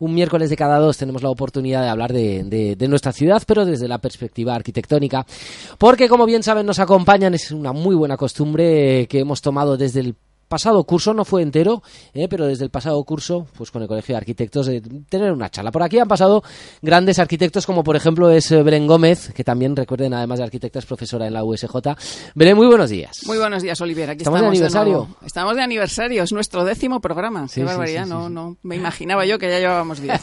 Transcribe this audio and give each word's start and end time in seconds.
un 0.00 0.14
miércoles 0.14 0.50
de 0.50 0.56
cada 0.56 0.78
dos 0.78 0.96
tenemos 0.96 1.22
la 1.22 1.30
oportunidad 1.30 1.82
de 1.82 1.88
hablar 1.88 2.12
de, 2.12 2.76
de, 2.76 2.88
nuestra 2.88 3.12
ciudad, 3.12 3.42
pero 3.46 3.64
desde 3.64 3.88
la 3.88 3.98
perspectiva 3.98 4.54
arquitectónica, 4.54 5.26
porque 5.78 6.08
como 6.08 6.26
bien 6.26 6.42
saben 6.42 6.66
nos 6.66 6.78
acompañan, 6.78 7.34
es 7.34 7.50
una 7.50 7.72
muy 7.72 7.94
buena 7.94 8.16
costumbre 8.16 9.06
que 9.08 9.20
hemos 9.20 9.42
tomado 9.42 9.76
desde 9.76 10.00
el 10.00 10.14
pasado 10.48 10.82
curso, 10.84 11.14
no 11.14 11.24
fue 11.24 11.42
entero, 11.42 11.82
eh, 12.14 12.26
pero 12.28 12.46
desde 12.46 12.64
el 12.64 12.70
pasado 12.70 13.02
curso, 13.04 13.46
pues 13.56 13.70
con 13.70 13.82
el 13.82 13.88
Colegio 13.88 14.14
de 14.14 14.18
Arquitectos, 14.18 14.66
de 14.66 14.80
tener 15.08 15.32
una 15.32 15.50
charla. 15.50 15.70
Por 15.70 15.82
aquí 15.82 15.98
han 15.98 16.08
pasado 16.08 16.42
grandes 16.82 17.18
arquitectos, 17.18 17.66
como 17.66 17.84
por 17.84 17.96
ejemplo 17.96 18.30
es 18.30 18.50
eh, 18.50 18.62
Belén 18.62 18.86
Gómez, 18.86 19.32
que 19.34 19.44
también 19.44 19.76
recuerden, 19.76 20.14
además 20.14 20.38
de 20.38 20.44
arquitecta, 20.44 20.78
es 20.78 20.86
profesora 20.86 21.26
en 21.26 21.34
la 21.34 21.44
USJ. 21.44 21.68
Belén, 22.34 22.56
muy 22.56 22.66
buenos 22.66 22.90
días. 22.90 23.20
Muy 23.26 23.38
buenos 23.38 23.62
días, 23.62 23.80
Olivier. 23.80 24.10
Aquí 24.10 24.22
estamos, 24.22 24.40
de 24.40 24.46
aniversario. 24.46 25.08
estamos 25.24 25.54
de 25.56 25.62
aniversario, 25.62 26.22
es 26.22 26.32
nuestro 26.32 26.64
décimo 26.64 27.00
programa. 27.00 27.46
Qué 27.52 27.62
barbaridad, 27.64 28.06
no, 28.06 28.28
no 28.28 28.56
me 28.62 28.76
imaginaba 28.76 29.26
yo 29.26 29.38
que 29.38 29.50
ya 29.50 29.58
llevábamos 29.58 30.00
diez. 30.00 30.20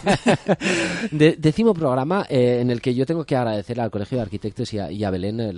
décimo 1.11 1.73
programa 1.73 2.25
eh, 2.29 2.59
en 2.61 2.71
el 2.71 2.81
que 2.81 2.95
yo 2.95 3.05
tengo 3.05 3.23
que 3.25 3.35
agradecer 3.35 3.79
al 3.79 3.91
Colegio 3.91 4.17
de 4.17 4.23
Arquitectos 4.23 4.73
y 4.73 5.03
a, 5.03 5.09
Belén 5.09 5.55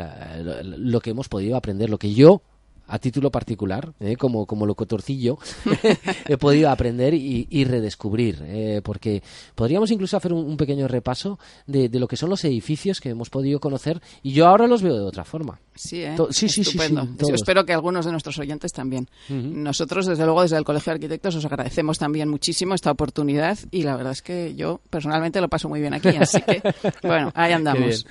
lo 0.63 0.99
que 0.99 1.11
hemos 1.11 1.29
podido 1.29 1.55
aprender, 1.55 1.89
lo 1.89 1.97
que 1.97 2.13
yo 2.13 2.41
a 2.87 2.99
título 2.99 3.31
particular, 3.31 3.93
¿eh? 3.99 4.15
como, 4.15 4.45
como 4.45 4.65
locotorcillo, 4.65 5.37
he 6.27 6.37
podido 6.37 6.69
aprender 6.69 7.13
y, 7.13 7.65
redescubrir, 7.65 8.41
eh, 8.43 8.81
porque 8.83 9.21
podríamos 9.55 9.91
incluso 9.91 10.15
hacer 10.15 10.31
un, 10.33 10.55
pequeño 10.57 10.87
repaso 10.87 11.37
de, 11.65 11.89
lo 11.89 12.07
que 12.07 12.15
son 12.15 12.29
los 12.29 12.43
edificios 12.45 13.01
que 13.01 13.09
hemos 13.09 13.29
podido 13.29 13.59
conocer 13.59 14.01
y 14.23 14.31
yo 14.31 14.47
ahora 14.47 14.67
los 14.67 14.81
veo 14.81 14.95
de 14.95 15.03
otra 15.03 15.23
forma. 15.23 15.59
Sí, 15.75 16.03
¿eh? 16.03 16.15
sí, 16.31 16.49
sí, 16.49 16.63
sí, 16.63 16.77
Yo 16.77 17.35
espero 17.35 17.65
que 17.65 17.73
algunos 17.73 18.05
de 18.05 18.11
nuestros 18.11 18.39
oyentes 18.39 18.71
también. 18.71 19.09
Nosotros, 19.29 20.05
desde 20.05 20.23
luego, 20.25 20.41
desde 20.41 20.57
el 20.57 20.63
Colegio 20.63 20.91
de 20.91 20.95
Arquitectos, 20.95 21.35
os 21.35 21.45
agradecemos 21.45 21.99
también 21.99 22.29
muchísimo 22.29 22.73
esta 22.73 22.91
oportunidad 22.91 23.57
y 23.71 23.83
la 23.83 23.95
verdad 23.95 24.13
es 24.13 24.21
que 24.21 24.55
yo 24.55 24.81
personalmente 24.89 25.41
lo 25.41 25.49
paso 25.49 25.69
muy 25.69 25.81
bien 25.81 25.93
aquí, 25.93 26.09
así 26.09 26.41
que, 26.41 26.61
bueno, 27.03 27.31
ahí 27.35 27.51
andamos. 27.51 28.05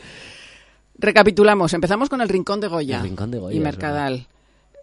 Recapitulamos, 0.98 1.72
empezamos 1.75 2.09
con 2.09 2.20
el 2.20 2.28
Rincón 2.28 2.61
de 2.61 2.69
Goya, 2.69 3.03
Rincón 3.03 3.31
de 3.31 3.39
Goya 3.39 3.56
y 3.56 3.61
Mercadal. 3.61 4.27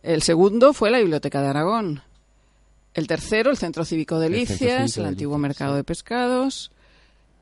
El 0.03 0.21
segundo 0.21 0.73
fue 0.73 0.91
la 0.91 0.99
Biblioteca 0.99 1.41
de 1.41 1.47
Aragón. 1.47 2.01
El 2.93 3.07
tercero, 3.07 3.49
el 3.49 3.57
Centro 3.57 3.85
Cívico 3.85 4.19
de 4.19 4.29
Licias, 4.29 4.97
el, 4.97 5.05
antiguo 5.05 5.37
Mercado 5.37 5.75
de 5.75 5.83
Pescados. 5.83 6.71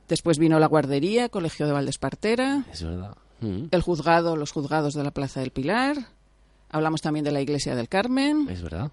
Después 0.08 0.38
vino 0.38 0.60
la 0.60 0.68
guardería, 0.68 1.28
Colegio 1.28 1.66
de 1.66 1.74
Valdespartera. 1.74 2.66
Es 2.72 2.84
verdad. 2.84 3.18
Mm. 3.42 3.66
El 3.72 3.82
juzgado, 3.82 4.36
los 4.36 4.52
juzgados 4.52 4.94
de 4.94 5.04
la 5.04 5.12
Plaza 5.12 5.40
del 5.40 5.52
Pilar. 5.52 5.98
Hablamos 6.70 7.02
también 7.02 7.26
de 7.26 7.32
la 7.32 7.42
Iglesia 7.42 7.76
del 7.76 7.90
Carmen. 7.90 8.48
Es 8.50 8.62
verdad. 8.62 8.92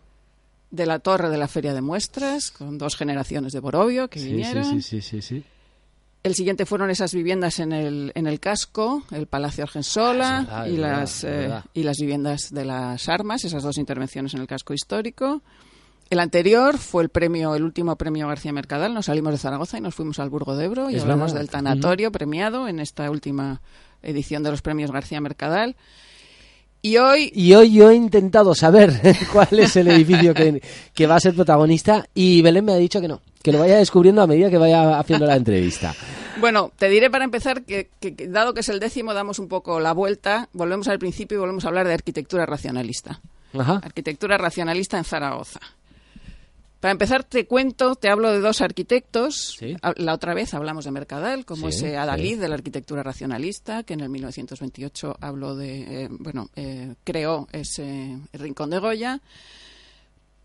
De 0.70 0.86
la 0.86 0.98
Torre 0.98 1.28
de 1.28 1.38
la 1.38 1.46
Feria 1.46 1.74
de 1.74 1.82
Muestras, 1.82 2.50
con 2.50 2.78
dos 2.78 2.96
generaciones 2.96 3.52
de 3.52 3.60
Borovio 3.60 4.08
que 4.08 4.20
vinieron. 4.20 4.64
Sí, 4.64 4.82
sí, 4.82 5.02
sí, 5.02 5.22
sí, 5.22 5.44
el 6.22 6.34
siguiente 6.34 6.66
fueron 6.66 6.90
esas 6.90 7.14
viviendas 7.14 7.58
en 7.60 7.72
el, 7.72 8.12
en 8.14 8.26
el 8.26 8.40
casco, 8.40 9.04
el 9.12 9.26
Palacio 9.26 9.64
Argensola 9.64 10.46
ah, 10.50 10.68
y, 10.68 10.76
las, 10.76 11.24
eh, 11.24 11.50
y 11.74 11.84
las 11.84 11.96
viviendas 11.98 12.52
de 12.52 12.64
las 12.64 13.08
armas, 13.08 13.44
esas 13.44 13.62
dos 13.62 13.78
intervenciones 13.78 14.34
en 14.34 14.40
el 14.40 14.46
casco 14.46 14.74
histórico. 14.74 15.42
El 16.10 16.20
anterior 16.20 16.78
fue 16.78 17.02
el 17.02 17.10
premio, 17.10 17.54
el 17.54 17.62
último 17.62 17.94
premio 17.96 18.26
García 18.28 18.52
Mercadal. 18.52 18.94
Nos 18.94 19.06
salimos 19.06 19.32
de 19.32 19.38
Zaragoza 19.38 19.78
y 19.78 19.80
nos 19.82 19.94
fuimos 19.94 20.18
al 20.18 20.30
Burgo 20.30 20.56
de 20.56 20.64
Ebro 20.64 20.90
y 20.90 20.98
hablamos 20.98 21.34
del 21.34 21.50
tanatorio 21.50 22.10
premiado 22.10 22.66
en 22.66 22.80
esta 22.80 23.10
última 23.10 23.60
edición 24.02 24.42
de 24.42 24.50
los 24.50 24.62
premios 24.62 24.90
García 24.90 25.20
Mercadal. 25.20 25.76
Y 26.80 26.96
hoy... 26.96 27.30
Y 27.34 27.52
hoy 27.54 27.72
yo 27.72 27.90
he 27.90 27.94
intentado 27.94 28.54
saber 28.54 28.98
cuál 29.32 29.58
es 29.58 29.76
el 29.76 29.88
edificio 29.88 30.32
que, 30.32 30.62
que 30.94 31.06
va 31.06 31.16
a 31.16 31.20
ser 31.20 31.34
protagonista 31.34 32.08
y 32.14 32.40
Belén 32.40 32.64
me 32.64 32.72
ha 32.72 32.76
dicho 32.76 33.00
que 33.00 33.08
no, 33.08 33.20
que 33.42 33.52
lo 33.52 33.58
vaya 33.58 33.78
descubriendo 33.78 34.22
a 34.22 34.26
medida 34.26 34.50
que 34.50 34.58
vaya 34.58 34.98
haciendo 34.98 35.26
la 35.26 35.36
entrevista. 35.36 35.94
Bueno, 36.40 36.70
te 36.76 36.88
diré 36.88 37.10
para 37.10 37.24
empezar 37.24 37.64
que, 37.64 37.88
dado 38.28 38.54
que 38.54 38.60
es 38.60 38.68
el 38.68 38.78
décimo, 38.78 39.12
damos 39.12 39.40
un 39.40 39.48
poco 39.48 39.80
la 39.80 39.92
vuelta, 39.92 40.48
volvemos 40.52 40.86
al 40.86 41.00
principio 41.00 41.36
y 41.36 41.40
volvemos 41.40 41.64
a 41.64 41.68
hablar 41.68 41.88
de 41.88 41.94
arquitectura 41.94 42.46
racionalista. 42.46 43.20
Arquitectura 43.52 44.38
racionalista 44.38 44.98
en 44.98 45.04
Zaragoza. 45.04 45.58
Para 46.80 46.92
empezar, 46.92 47.24
te 47.24 47.44
cuento, 47.44 47.96
te 47.96 48.08
hablo 48.08 48.30
de 48.30 48.38
dos 48.38 48.60
arquitectos. 48.60 49.58
La 49.96 50.14
otra 50.14 50.32
vez 50.32 50.54
hablamos 50.54 50.84
de 50.84 50.92
Mercadal, 50.92 51.44
como 51.44 51.68
ese 51.68 51.96
Adalid 51.96 52.40
de 52.40 52.48
la 52.48 52.54
arquitectura 52.54 53.02
racionalista, 53.02 53.82
que 53.82 53.94
en 53.94 54.00
el 54.00 54.08
1928 54.08 55.16
habló 55.20 55.56
de, 55.56 56.04
eh, 56.04 56.08
bueno, 56.08 56.50
eh, 56.54 56.94
creó 57.02 57.48
ese 57.50 58.16
Rincón 58.32 58.70
de 58.70 58.78
Goya. 58.78 59.20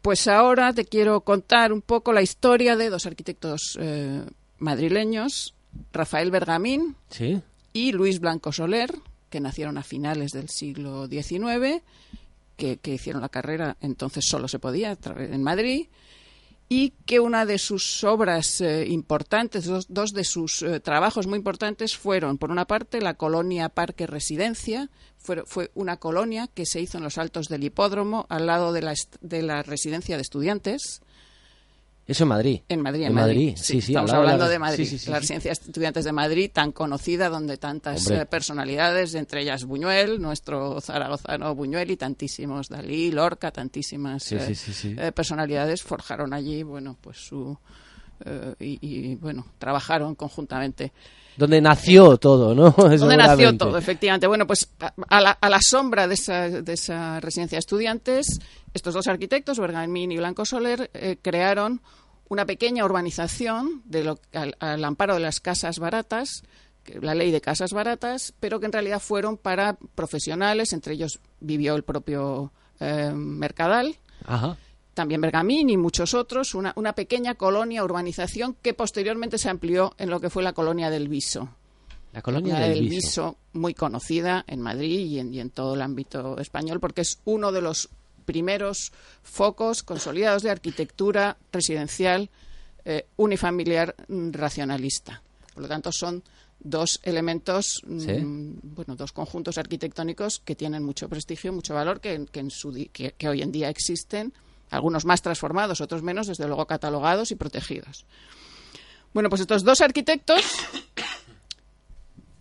Pues 0.04 0.28
ahora 0.28 0.74
te 0.74 0.84
quiero 0.84 1.22
contar 1.22 1.72
un 1.72 1.82
poco 1.82 2.12
la 2.12 2.22
historia 2.22 2.76
de 2.76 2.90
dos 2.90 3.06
arquitectos 3.06 3.78
eh, 3.80 4.22
madrileños, 4.60 5.56
Rafael 5.94 6.30
Bergamín 6.30 6.98
y 7.72 7.94
Luis 7.94 8.20
Blanco 8.20 8.52
Soler, 8.52 8.94
que 9.30 9.40
nacieron 9.40 9.78
a 9.78 9.82
finales 9.82 10.32
del 10.32 10.50
siglo 10.50 11.08
XIX, 11.08 11.82
que, 12.58 12.78
hicieron 12.84 13.22
la 13.22 13.30
carrera 13.30 13.78
entonces 13.80 14.26
solo 14.26 14.50
se 14.50 14.60
podía 14.60 14.98
en 15.18 15.42
Madrid, 15.42 15.88
y 16.70 16.92
que 17.06 17.20
una 17.20 17.46
de 17.46 17.58
sus 17.58 18.04
obras 18.04 18.62
eh, 18.62 18.86
importantes, 18.88 19.66
dos, 19.88 20.14
de 20.14 20.24
sus 20.24 20.62
eh, 20.62 20.80
trabajos 20.80 21.28
muy 21.28 21.38
importantes 21.38 21.96
fueron, 21.98 22.38
por 22.38 22.52
una 22.52 22.66
parte, 22.66 23.02
la 23.02 23.14
colonia 23.14 23.70
Parque 23.70 24.08
Residencia, 24.08 24.90
fue, 25.18 25.44
fue, 25.46 25.72
una 25.76 25.98
colonia 25.98 26.48
que 26.48 26.66
se 26.66 26.82
hizo 26.82 26.98
en 26.98 27.04
los 27.04 27.18
altos 27.18 27.48
del 27.48 27.64
hipódromo, 27.64 28.26
al 28.30 28.48
lado 28.48 28.74
de 28.74 28.82
la, 28.82 28.94
de 29.22 29.42
la 29.42 29.64
residencia 29.64 30.16
de 30.16 30.22
estudiantes, 30.22 31.02
eso 32.06 32.24
en 32.24 32.30
Madrid. 32.30 32.62
En 32.68 32.82
Madrid, 32.82 33.04
en, 33.04 33.14
Madrid. 33.14 33.54
Sí, 33.56 33.82
sí, 33.82 33.94
estamos 33.94 34.12
hablando 34.12 34.50
de 34.50 34.60
Madrid. 34.60 34.88
la 35.08 35.20
residencia 35.20 35.50
de 35.50 35.54
estudiantes 35.54 36.04
de 36.04 36.12
Madrid, 36.12 36.52
tan 36.52 36.74
conocida, 36.74 37.30
donde 37.30 37.58
tantas 37.58 38.10
eh, 38.10 38.26
personalidades, 38.26 39.16
entre 39.16 39.42
ellas 39.42 39.64
Buñuel, 39.64 40.22
nuestro 40.22 40.82
zaragozano 40.82 41.56
Buñuel 41.56 41.92
y 41.92 41.98
tantísimos 41.98 42.68
Dalí, 42.68 43.12
Lorca, 43.12 43.52
tantísimas 43.52 44.32
eh, 44.34 44.54
eh, 44.84 45.12
personalidades 45.14 45.82
forjaron 45.82 46.34
allí, 46.34 46.64
bueno, 46.64 46.98
pues 47.00 47.18
su 47.18 47.58
y, 48.60 49.16
bueno, 49.16 49.46
trabajaron 49.58 50.16
conjuntamente. 50.16 50.92
Donde 51.36 51.62
nació 51.62 52.18
todo, 52.18 52.54
¿no? 52.54 52.72
Donde 52.78 53.18
nació 53.18 53.58
todo, 53.58 53.78
efectivamente. 53.78 54.28
Bueno, 54.28 54.46
pues 54.46 54.70
a 55.10 55.22
la, 55.22 55.32
a 55.32 55.50
la 55.50 55.60
sombra 55.62 56.08
de 56.08 56.14
esa, 56.14 56.50
de 56.50 56.74
esa 56.74 57.20
residencia 57.20 57.56
de 57.56 57.60
estudiantes 57.60 58.40
estos 58.74 58.94
dos 58.94 59.08
arquitectos, 59.08 59.60
Bergamín 59.60 60.12
y 60.12 60.18
Blanco 60.18 60.46
Soler, 60.46 60.90
eh, 60.94 61.18
crearon 61.22 61.82
una 62.28 62.46
pequeña 62.46 62.84
urbanización 62.86 63.84
de 63.86 64.04
lo, 64.04 64.20
al, 64.34 64.84
amparo 64.84 65.14
de 65.14 65.20
las 65.20 65.40
casas 65.40 65.78
baratas, 65.78 66.44
la 67.00 67.14
ley 67.14 67.32
de 67.32 67.40
casas 67.40 67.72
baratas, 67.72 68.34
pero 68.40 68.60
que 68.60 68.66
en 68.66 68.72
realidad 68.72 69.00
fueron 69.00 69.38
para 69.38 69.78
profesionales, 69.96 70.74
entre 70.74 70.96
ellos 70.96 71.20
vivió 71.40 71.76
el 71.76 71.84
propio 71.84 72.52
eh, 72.80 73.12
Mercadal, 73.14 73.96
también 74.94 75.22
Bergamín 75.22 75.70
y 75.70 75.78
muchos 75.78 76.14
otros, 76.14 76.54
una, 76.56 76.74
una, 76.76 76.94
pequeña 76.94 77.36
colonia, 77.36 77.84
urbanización 77.84 78.56
que 78.62 78.74
posteriormente 78.74 79.38
se 79.38 79.50
amplió 79.50 79.94
en 79.98 80.10
lo 80.10 80.20
que 80.20 80.30
fue 80.30 80.44
la 80.44 80.54
colonia 80.54 80.90
del 80.90 81.08
Viso. 81.08 81.50
La 82.14 82.22
colonia 82.22 82.60
del, 82.60 82.90
Viso. 82.90 83.38
muy 83.54 83.74
conocida 83.74 84.46
en 84.48 84.62
Madrid 84.62 85.00
y 85.00 85.20
en, 85.20 85.34
y 85.34 85.40
en 85.40 85.50
todo 85.50 85.74
el 85.74 85.82
ámbito 85.82 86.38
español, 86.38 86.80
porque 86.80 87.02
es 87.02 87.20
uno 87.26 87.52
de 87.52 87.62
los 87.62 87.90
primeros 88.26 88.92
focos 89.24 89.84
consolidados 89.84 90.44
de 90.44 90.52
arquitectura 90.52 91.38
residencial 91.52 92.30
eh, 92.86 93.08
unifamiliar 93.18 93.96
mm, 94.08 94.32
racionalista. 94.32 95.24
Por 95.54 95.64
lo 95.64 95.70
tanto, 95.70 95.92
son 95.92 96.24
dos 96.60 97.00
elementos, 97.04 97.82
mm, 97.86 98.76
bueno, 98.76 98.96
dos 98.96 99.12
conjuntos 99.12 99.58
arquitectónicos 99.58 100.40
que 100.46 100.56
tienen 100.56 100.84
mucho 100.84 101.10
prestigio, 101.10 101.52
mucho 101.52 101.74
valor, 101.74 102.00
que, 102.00 102.26
que 103.18 103.30
hoy 103.30 103.42
en 103.42 103.52
día 103.52 103.70
existen, 103.70 104.34
algunos 104.76 105.06
más 105.06 105.22
transformados, 105.22 105.82
otros 105.82 106.04
menos, 106.04 106.28
desde 106.28 106.48
luego 106.48 106.66
catalogados 106.66 107.32
y 107.32 107.36
protegidos. 107.36 108.06
Bueno, 109.14 109.30
pues 109.30 109.42
estos 109.42 109.64
dos 109.64 109.82
arquitectos 109.82 110.42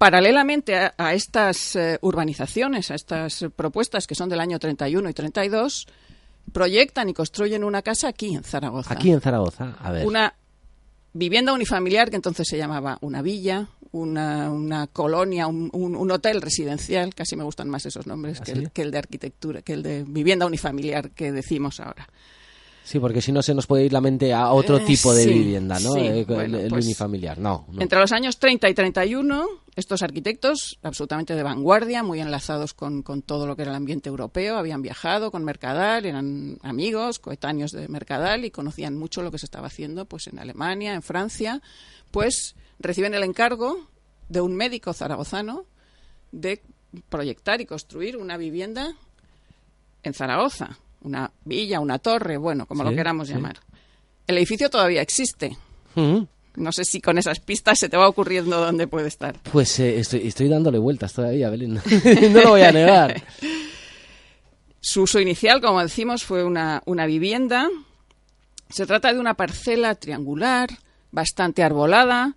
Paralelamente 0.03 0.75
a, 0.75 1.15
estas 1.15 1.77
eh, 1.77 1.97
urbanizaciones, 2.03 2.91
a 2.91 2.97
estas 2.97 3.47
propuestas 3.55 4.09
que 4.09 4.17
son 4.17 4.29
del 4.29 4.41
año 4.41 4.59
31 4.59 5.09
y 5.09 5.15
32, 5.15 5.87
proyectan 6.53 7.09
y 7.09 7.15
construyen 7.15 7.63
una 7.63 7.83
casa 7.83 8.09
aquí 8.09 8.35
en 8.35 8.43
Zaragoza. 8.43 8.95
Aquí 8.95 9.13
en 9.13 9.21
Zaragoza, 9.21 9.77
a 9.79 9.93
ver. 9.93 10.05
Una 10.05 10.35
vivienda 11.13 11.53
unifamiliar 11.53 12.11
que 12.11 12.17
entonces 12.17 12.49
se 12.49 12.59
llamaba 12.59 12.99
una 13.01 13.23
villa, 13.23 13.69
una, 13.93 14.87
colonia, 14.93 15.47
un, 15.47 16.11
hotel 16.11 16.41
residencial, 16.43 17.15
casi 17.15 17.37
me 17.37 17.45
gustan 17.45 17.69
más 17.69 17.87
esos 17.87 18.07
nombres 18.07 18.41
¿Ah, 18.41 18.45
que, 18.45 18.53
el, 18.53 18.71
que, 18.71 18.83
el, 18.83 18.91
de 18.91 18.99
arquitectura, 18.99 19.63
que 19.63 19.75
el 19.75 19.83
de 19.83 20.05
vivienda 20.07 20.47
unifamiliar 20.47 21.11
que 21.11 21.31
decimos 21.33 21.79
ahora. 21.81 22.09
Sí, 22.85 22.99
porque 22.99 23.23
si 23.23 23.31
no 23.31 23.43
se 23.43 23.55
nos 23.55 23.67
puede 23.67 23.85
ir 23.85 23.93
la 23.93 24.01
mente 24.01 24.33
a 24.33 24.51
otro 24.53 24.79
eh, 24.79 24.85
tipo 24.85 25.15
de 25.15 25.27
vivienda, 25.27 25.79
¿no? 25.79 25.95
el, 25.95 26.27
pues 26.27 26.85
unifamiliar, 26.85 27.39
no, 27.39 27.67
Entre 27.79 27.99
los 27.99 28.11
años 28.11 28.39
30 28.39 28.69
y 28.69 28.75
31, 28.75 29.47
estos 29.77 30.03
arquitectos, 30.03 30.79
absolutamente 30.83 31.37
de 31.37 31.43
vanguardia, 31.45 32.03
muy 32.03 32.21
enlazados 32.21 32.75
con, 32.75 33.03
con, 33.03 33.23
todo 33.23 33.47
lo 33.47 33.55
que 33.55 33.63
era 33.63 33.71
el 33.71 33.77
ambiente 33.77 34.09
europeo, 34.09 34.57
habían 34.57 34.83
viajado 34.83 35.31
con 35.31 35.45
Mercadal, 35.45 36.07
eran 36.07 36.59
amigos, 36.63 37.21
coetáneos 37.21 37.71
de 37.71 37.87
Mercadal 37.87 38.45
y 38.45 38.51
conocían 38.51 38.97
mucho 38.97 39.23
lo 39.23 39.31
que 39.31 39.39
se 39.39 39.47
estaba 39.47 39.69
haciendo 39.69 40.07
pues 40.07 40.27
en 40.27 40.41
Alemania, 40.41 40.95
en 40.95 41.03
Francia, 41.03 41.63
pues 42.11 42.57
reciben 42.83 43.15
el 43.15 43.23
encargo 43.23 43.89
de 44.29 44.41
un 44.41 44.55
médico 44.55 44.93
zaragozano 44.93 45.65
de 46.33 46.63
proyectar 47.09 47.61
y 47.61 47.67
construir 47.67 48.17
una 48.17 48.37
vivienda 48.37 48.95
en 50.03 50.15
Zaragoza, 50.15 50.79
una 51.03 51.31
villa, 51.45 51.81
una 51.81 51.99
torre, 51.99 52.37
bueno, 52.37 52.67
como 52.67 52.85
lo 52.85 52.95
queramos 52.95 53.29
llamar. 53.29 53.61
El 54.27 54.39
edificio 54.39 54.69
todavía 54.69 55.03
existe. 55.03 55.57
No 55.95 56.73
sé 56.73 56.85
si 56.85 57.01
con 57.01 57.19
esas 57.19 57.41
pistas 57.41 57.79
se 57.79 57.89
te 57.89 57.97
va 57.97 58.09
ocurriendo 58.09 58.61
dónde 58.61 58.87
puede 58.87 59.09
estar. 59.09 59.39
Pues 59.51 59.79
eh, 59.81 59.99
estoy, 59.99 60.27
estoy 60.27 60.49
dándole 60.49 60.79
vueltas 60.79 61.13
todavía, 61.13 61.49
Belén. 61.51 61.75
no 62.33 62.41
lo 62.41 62.51
voy 62.51 62.63
a 62.63 62.73
negar. 62.73 63.23
Su 64.81 65.03
uso 65.03 65.21
inicial, 65.21 65.61
como 65.61 65.81
decimos, 65.81 66.25
fue 66.25 66.45
una, 66.45 66.83
una 66.87 67.07
vivienda. 67.07 67.69
Se 68.69 68.85
trata 68.87 69.13
de 69.13 69.21
una 69.21 69.35
parcela 69.35 69.95
triangular, 69.95 70.71
bastante 71.11 71.63
arbolada, 71.63 72.37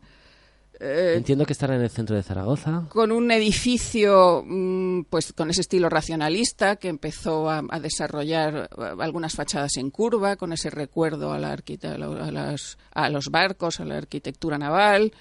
eh, 0.79 1.13
Entiendo 1.17 1.45
que 1.45 1.53
estará 1.53 1.75
en 1.75 1.81
el 1.81 1.89
centro 1.89 2.15
de 2.15 2.23
Zaragoza. 2.23 2.83
Con 2.89 3.11
un 3.11 3.31
edificio, 3.31 4.43
mm, 4.45 5.03
pues 5.09 5.33
con 5.33 5.49
ese 5.49 5.61
estilo 5.61 5.89
racionalista 5.89 6.75
que 6.75 6.89
empezó 6.89 7.49
a, 7.49 7.61
desarrollar 7.79 8.69
eh, 8.77 8.83
algunas 8.99 9.33
fachadas 9.33 9.77
en 9.77 9.89
curva, 9.89 10.35
con 10.35 10.53
ese 10.53 10.69
recuerdo 10.69 11.31
a, 11.31 11.39
la 11.39 11.53
a, 11.53 12.55
a 12.93 13.09
los 13.09 13.29
barcos, 13.29 13.79
a 13.79 13.85
la 13.85 13.97
arquitectura 13.97 14.57
naval. 14.57 15.11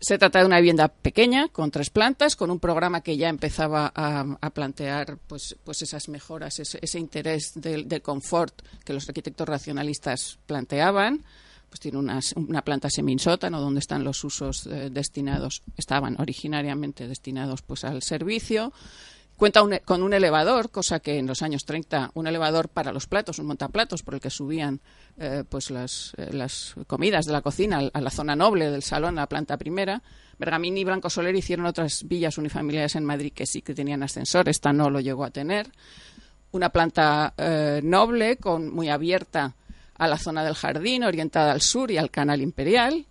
Se 0.00 0.16
trata 0.16 0.38
de 0.38 0.46
una 0.46 0.58
vivienda 0.58 0.86
pequeña, 0.86 1.48
con 1.48 1.72
tres 1.72 1.90
plantas, 1.90 2.36
con 2.36 2.52
un 2.52 2.60
programa 2.60 3.00
que 3.00 3.16
ya 3.16 3.28
empezaba 3.28 3.92
a, 3.92 4.50
plantear 4.50 5.18
pues, 5.26 5.56
pues 5.64 5.82
esas 5.82 6.08
mejoras, 6.08 6.60
ese, 6.60 6.98
interés 7.00 7.52
del 7.56 7.88
de 7.88 8.00
confort 8.00 8.62
que 8.84 8.92
los 8.92 9.08
arquitectos 9.08 9.48
racionalistas 9.48 10.38
planteaban 10.46 11.24
pues 11.68 11.80
tiene 11.80 11.98
una, 11.98 12.20
una 12.36 12.62
planta 12.62 12.90
seminsótano 12.90 13.60
donde 13.60 13.80
están 13.80 14.04
los 14.04 14.22
usos 14.24 14.66
eh, 14.66 14.90
destinados, 14.90 15.62
estaban 15.76 16.16
originariamente 16.18 17.06
destinados 17.06 17.62
pues 17.62 17.84
al 17.84 18.02
servicio. 18.02 18.72
Cuenta 19.36 19.62
con 19.84 20.02
un 20.02 20.12
elevador, 20.12 20.68
cosa 20.70 20.98
que 20.98 21.16
en 21.16 21.28
los 21.28 21.42
años 21.42 21.64
30, 21.64 22.10
un 22.14 22.26
elevador 22.26 22.68
para 22.68 22.90
los 22.90 23.06
platos, 23.06 23.38
un 23.38 23.46
montaplatos 23.46 24.02
por 24.02 24.14
el 24.14 24.20
que 24.20 24.30
subían 24.30 24.80
eh, 25.16 25.44
pues 25.48 25.70
las, 25.70 26.12
eh, 26.16 26.30
las, 26.32 26.74
comidas 26.88 27.24
de 27.24 27.32
la 27.32 27.40
cocina 27.40 27.88
a 27.92 28.00
la 28.00 28.10
zona 28.10 28.34
noble 28.34 28.68
del 28.68 28.82
salón, 28.82 29.16
a 29.16 29.22
la 29.22 29.28
planta 29.28 29.56
primera. 29.56 30.02
Bergamini 30.40 30.80
y 30.80 30.84
Blanco 30.84 31.08
Soler 31.08 31.36
hicieron 31.36 31.66
otras 31.66 32.02
villas 32.08 32.36
unifamiliares 32.36 32.96
en 32.96 33.04
Madrid 33.04 33.32
que 33.32 33.46
sí 33.46 33.62
que 33.62 33.74
tenían 33.74 34.02
ascensor, 34.02 34.48
esta 34.48 34.72
no 34.72 34.90
lo 34.90 34.98
llegó 34.98 35.24
a 35.24 35.30
tener. 35.30 35.70
Una 36.50 36.70
planta 36.70 37.34
noble, 37.82 38.38
con, 38.38 38.74
muy 38.74 38.88
abierta 38.88 39.54
a 39.98 40.06
la 40.06 40.16
zona 40.16 40.44
del 40.44 40.54
jardín, 40.54 41.04
orientada 41.04 41.52
al 41.52 41.60
sur 41.60 41.90
y 41.90 41.98
al 41.98 42.10
canal 42.10 42.40
imperial. 42.40 43.06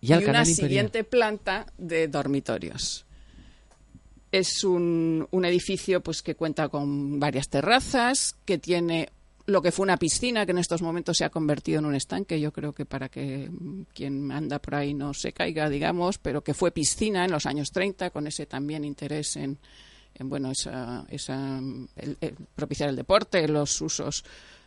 Y, 0.00 0.12
una 0.14 0.44
siguiente 0.44 1.04
planta 1.04 1.66
de 1.76 2.08
dormitorios. 2.08 3.04
Es 4.32 4.62
un, 4.62 5.26
un, 5.30 5.44
edificio 5.44 6.02
pues, 6.02 6.22
que 6.22 6.36
cuenta 6.36 6.68
con 6.68 7.18
varias 7.18 7.48
terrazas, 7.48 8.36
que 8.44 8.58
tiene 8.58 9.10
lo 9.46 9.60
que 9.60 9.72
fue 9.72 9.82
una 9.84 9.96
piscina, 9.96 10.46
que 10.46 10.52
en 10.52 10.58
estos 10.58 10.80
momentos 10.80 11.18
se 11.18 11.24
ha 11.24 11.30
convertido 11.30 11.80
en 11.80 11.86
un 11.86 11.94
estanque. 11.94 12.40
Yo 12.40 12.52
creo 12.52 12.72
que 12.72 12.86
para 12.86 13.08
que 13.08 13.50
quien 13.92 14.30
anda 14.30 14.58
por 14.58 14.76
ahí 14.76 14.94
no 14.94 15.12
se 15.12 15.32
caiga, 15.32 15.68
digamos, 15.68 16.18
pero 16.18 16.42
que 16.42 16.54
fue 16.54 16.70
piscina 16.70 17.24
en 17.24 17.32
los 17.32 17.46
años 17.46 17.70
30, 17.72 18.10
con 18.10 18.26
ese 18.26 18.46
también 18.46 18.84
interés 18.84 19.36
en, 19.36 19.58
en 20.14 20.28
bueno, 20.28 20.50
esa, 20.50 21.04
esa 21.10 21.60
propiciar 22.54 22.90
el 22.90 22.96
deporte, 22.96 23.46
los 23.48 23.80
usos 23.80 24.24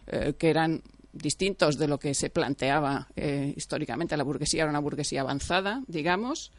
eh, 0.07 0.33
que 0.37 0.49
eran 0.49 0.81
distintos 1.13 1.77
de 1.77 1.87
lo 1.87 1.99
que 1.99 2.13
se 2.13 2.29
planteaba 2.29 3.07
eh, 3.15 3.53
históricamente. 3.55 4.17
La 4.17 4.23
burguesía 4.23 4.63
era 4.63 4.69
una 4.69 4.79
burguesía 4.79 5.21
avanzada, 5.21 5.83
digamos. 5.87 6.51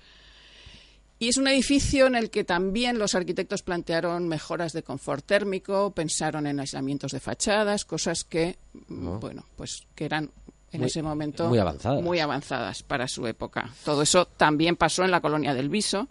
Y 1.19 1.29
es 1.29 1.37
un 1.37 1.47
edificio 1.49 2.07
en 2.07 2.17
el 2.17 2.31
que 2.31 2.45
también 2.45 2.99
los 2.99 3.15
arquitectos 3.15 3.63
plantearon 3.63 4.29
mejoras 4.29 4.73
de 4.73 4.83
confort 4.83 5.25
térmico, 5.25 5.93
pensaron 5.93 6.47
en 6.47 6.61
aislamientos 6.61 7.13
de 7.13 7.21
fachadas, 7.21 7.85
cosas 7.85 8.25
que, 8.25 8.59
bueno, 8.89 9.45
pues 9.57 9.87
que 9.95 10.07
eran 10.07 10.31
en 10.73 10.83
ese 10.83 11.03
momento 11.03 11.49
muy 11.49 11.59
avanzadas. 11.59 12.03
muy 12.03 12.19
avanzadas 12.19 12.83
para 12.83 13.07
su 13.07 13.27
época. 13.27 13.71
Todo 13.85 14.03
eso 14.03 14.27
también 14.27 14.77
pasó 14.77 15.05
en 15.05 15.13
la 15.13 15.21
colonia 15.21 15.55
del 15.55 15.69
Viso. 15.69 16.09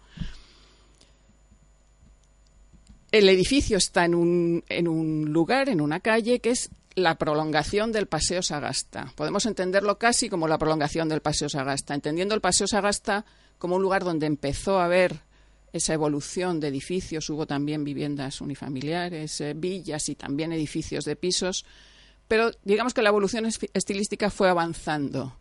El 3.11 3.29
edificio 3.29 3.77
está 3.77 4.05
en 4.05 4.15
un, 4.15 4.63
en 4.69 4.87
un 4.87 5.31
lugar, 5.31 5.69
en 5.69 5.81
una 5.81 5.99
calle, 5.99 6.39
que 6.39 6.49
es 6.51 6.71
la 6.95 7.15
prolongación 7.15 7.91
del 7.91 8.07
Paseo 8.07 8.41
Sagasta. 8.41 9.11
Podemos 9.15 9.45
entenderlo 9.45 9.97
casi 9.97 10.29
como 10.29 10.47
la 10.47 10.57
prolongación 10.57 11.09
del 11.09 11.21
Paseo 11.21 11.49
Sagasta, 11.49 11.93
entendiendo 11.93 12.35
el 12.35 12.41
Paseo 12.41 12.67
Sagasta 12.67 13.25
como 13.57 13.75
un 13.75 13.81
lugar 13.81 14.03
donde 14.03 14.27
empezó 14.27 14.79
a 14.79 14.85
haber 14.85 15.21
esa 15.71 15.93
evolución 15.93 16.59
de 16.59 16.67
edificios, 16.67 17.29
hubo 17.31 17.47
también 17.47 17.83
viviendas 17.83 18.41
unifamiliares, 18.41 19.41
eh, 19.41 19.53
villas 19.55 20.07
y 20.07 20.15
también 20.15 20.51
edificios 20.53 21.03
de 21.03 21.15
pisos, 21.15 21.65
pero 22.27 22.51
digamos 22.63 22.93
que 22.93 23.01
la 23.01 23.09
evolución 23.09 23.45
estilística 23.45 24.29
fue 24.29 24.49
avanzando. 24.49 25.35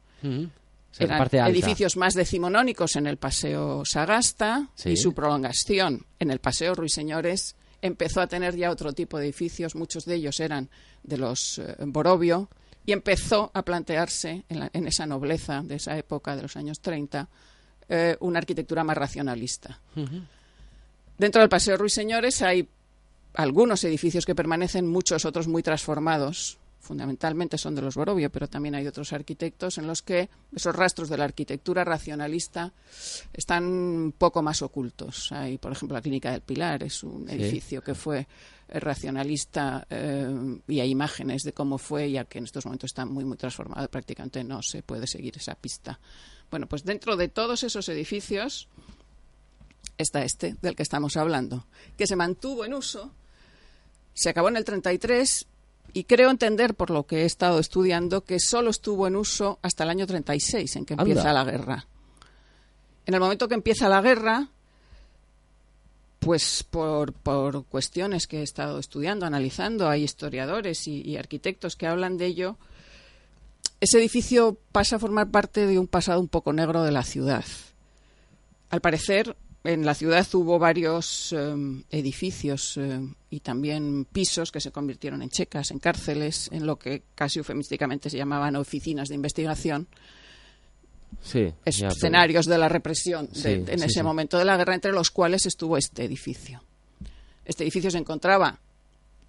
Eran 0.99 1.28
edificios 1.49 1.96
más 1.96 2.14
decimonónicos 2.14 2.96
en 2.96 3.06
el 3.06 3.19
Paseo 3.19 3.84
Sagasta 3.84 4.69
y 4.84 4.96
su 4.96 5.12
prolongación 5.12 6.06
en 6.19 6.31
el 6.31 6.38
Paseo 6.38 6.75
Ruiseñores 6.75 7.56
empezó 7.82 8.20
a 8.20 8.26
tener 8.26 8.56
ya 8.56 8.70
otro 8.70 8.93
tipo 8.93 9.19
de 9.19 9.25
edificios, 9.25 9.75
muchos 9.75 10.05
de 10.05 10.14
ellos 10.14 10.40
eran 10.40 10.70
de 11.02 11.19
los 11.19 11.58
eh, 11.58 11.76
Borovio, 11.81 12.49
y 12.87 12.93
empezó 12.93 13.50
a 13.55 13.62
plantearse 13.62 14.44
en, 14.49 14.87
esa 14.87 15.06
nobleza 15.06 15.62
de 15.62 15.76
esa 15.76 15.96
época, 15.96 16.34
de 16.34 16.43
los 16.43 16.56
años 16.56 16.81
30, 16.81 17.29
eh, 17.88 18.17
una 18.20 18.38
arquitectura 18.38 18.82
más 18.82 18.96
racionalista. 18.96 19.79
Dentro 21.19 21.40
del 21.40 21.49
Paseo 21.49 21.76
Ruiseñores 21.76 22.43
hay 22.43 22.69
algunos 23.34 23.85
edificios 23.85 24.26
que 24.26 24.35
permanecen, 24.35 24.87
muchos 24.87 25.25
otros 25.25 25.46
muy 25.46 25.62
transformados, 25.62 26.58
fundamentalmente 26.82 27.56
son 27.56 27.75
de 27.76 27.81
los 27.82 27.94
Borovio, 27.94 28.31
pero 28.31 28.49
también 28.49 28.75
hay 28.75 28.87
otros 28.87 29.12
arquitectos 29.12 29.79
en 29.79 29.87
los 29.87 30.02
que 30.02 30.29
esos 30.55 30.75
rastros 30.75 31.08
de 31.08 31.17
la 31.17 31.25
arquitectura 31.25 31.84
racionalista 31.84 32.73
están 33.32 33.64
un 33.64 34.14
poco 34.19 34.43
más 34.43 34.62
ocultos. 34.62 35.31
Hay, 35.31 35.58
por 35.58 35.73
ejemplo, 35.73 35.96
la 35.96 36.02
Clínica 36.02 36.32
del 36.32 36.40
Pilar, 36.40 36.82
es 36.82 37.05
un 37.05 37.31
edificio 37.31 37.82
que 37.82 37.94
fue 37.94 38.26
eh, 38.69 38.81
racionalista 38.81 39.87
eh, 39.88 40.58
y 40.67 40.81
hay 40.81 40.90
imágenes 40.90 41.44
de 41.44 41.52
cómo 41.52 41.79
fue, 41.79 42.11
ya 42.11 42.25
que 42.25 42.38
en 42.38 42.44
estos 42.44 42.67
momentos 42.67 42.90
está 42.90 43.06
muy, 43.06 43.25
muy 43.25 43.37
transformado, 43.37 43.88
prácticamente 43.88 44.43
no 44.43 44.61
se 44.61 44.82
puede 44.82 45.06
seguir 45.06 45.37
esa 45.37 45.55
pista. 45.55 46.00
Bueno, 46.50 46.66
pues 46.66 46.85
dentro 46.85 47.16
de 47.16 47.28
todos 47.28 47.62
esos 47.62 47.88
edificios 47.88 48.68
está 49.97 50.25
este 50.25 50.57
del 50.61 50.75
que 50.75 50.83
estamos 50.83 51.16
hablando, 51.16 51.64
que 51.97 52.09
se 52.09 52.16
mantuvo 52.16 52.64
en 52.64 52.75
uso, 52.75 53.12
se 54.14 54.30
acabó 54.30 54.49
en 54.49 54.57
el 54.57 54.64
33 54.64 55.47
y 55.93 56.05
creo 56.05 56.31
entender, 56.31 56.75
por 56.75 56.91
lo 56.91 57.07
que 57.07 57.23
he 57.23 57.25
estado 57.25 57.59
estudiando, 57.59 58.25
que 58.25 58.39
solo 58.41 58.71
estuvo 58.71 59.07
en 59.07 59.17
uso 59.17 59.59
hasta 59.62 59.85
el 59.85 59.91
año 59.91 60.07
36, 60.07 60.77
en 60.77 60.87
que 60.87 60.95
empieza 60.95 61.33
la 61.33 61.45
guerra. 61.45 61.87
En 63.05 63.15
el 63.15 63.21
momento 63.21 63.49
que 63.49 63.55
empieza 63.55 63.89
la 63.89 64.01
guerra, 64.01 64.49
pues 66.21 66.62
por, 66.62 67.12
por 67.12 67.65
cuestiones 67.67 68.27
que 68.27 68.41
he 68.41 68.43
estado 68.43 68.79
estudiando, 68.79 69.27
analizando, 69.27 69.89
hay 69.89 70.05
historiadores 70.05 70.87
y 70.87 71.17
arquitectos 71.17 71.77
que 71.77 71.87
hablan 71.87 72.17
de 72.17 72.27
ello, 72.27 72.57
ese 73.83 73.99
edificio 73.99 74.57
pasa 74.71 74.95
a 74.95 74.99
formar 75.01 75.33
parte 75.33 75.67
de 75.67 75.77
un 75.77 75.89
pasado 75.89 76.21
un 76.21 76.29
poco 76.29 76.53
negro 76.53 76.85
de 76.85 76.93
la 76.93 77.03
ciudad. 77.03 77.45
Al 78.71 78.81
parecer, 78.81 79.37
en 79.64 79.85
la 79.85 79.95
ciudad 79.95 80.26
hubo 80.35 80.59
varios 80.59 81.33
em, 81.33 81.85
edificios 81.90 82.76
em, 82.76 83.14
y 83.31 83.40
también 83.40 84.07
pisos 84.07 84.50
que 84.50 84.61
se 84.61 84.73
convirtieron 84.73 85.23
en 85.23 85.31
checas, 85.31 85.71
en 85.71 85.78
cárceles, 85.78 86.49
en 86.52 86.66
lo 86.66 86.76
que 86.76 87.02
casi 87.14 87.38
eufemísticamente 87.38 88.11
se 88.11 88.16
llamaban 88.16 88.57
oficinas 88.57 89.09
de 89.09 89.14
investigación. 89.14 89.87
Sí, 91.23 91.52
escenarios 91.64 92.47
de 92.47 92.59
la 92.59 92.69
represión 92.69 93.28
en 93.45 93.83
ese 93.83 94.02
momento 94.02 94.38
de 94.38 94.45
la 94.45 94.57
guerra, 94.57 94.75
entre 94.75 94.92
los 94.92 95.11
cuales 95.11 95.47
estuvo 95.47 95.76
este 95.76 96.04
edificio. 96.04 96.62
Este 97.45 97.64
edificio 97.64 97.90
se 97.90 97.99
encontraba 97.99 98.59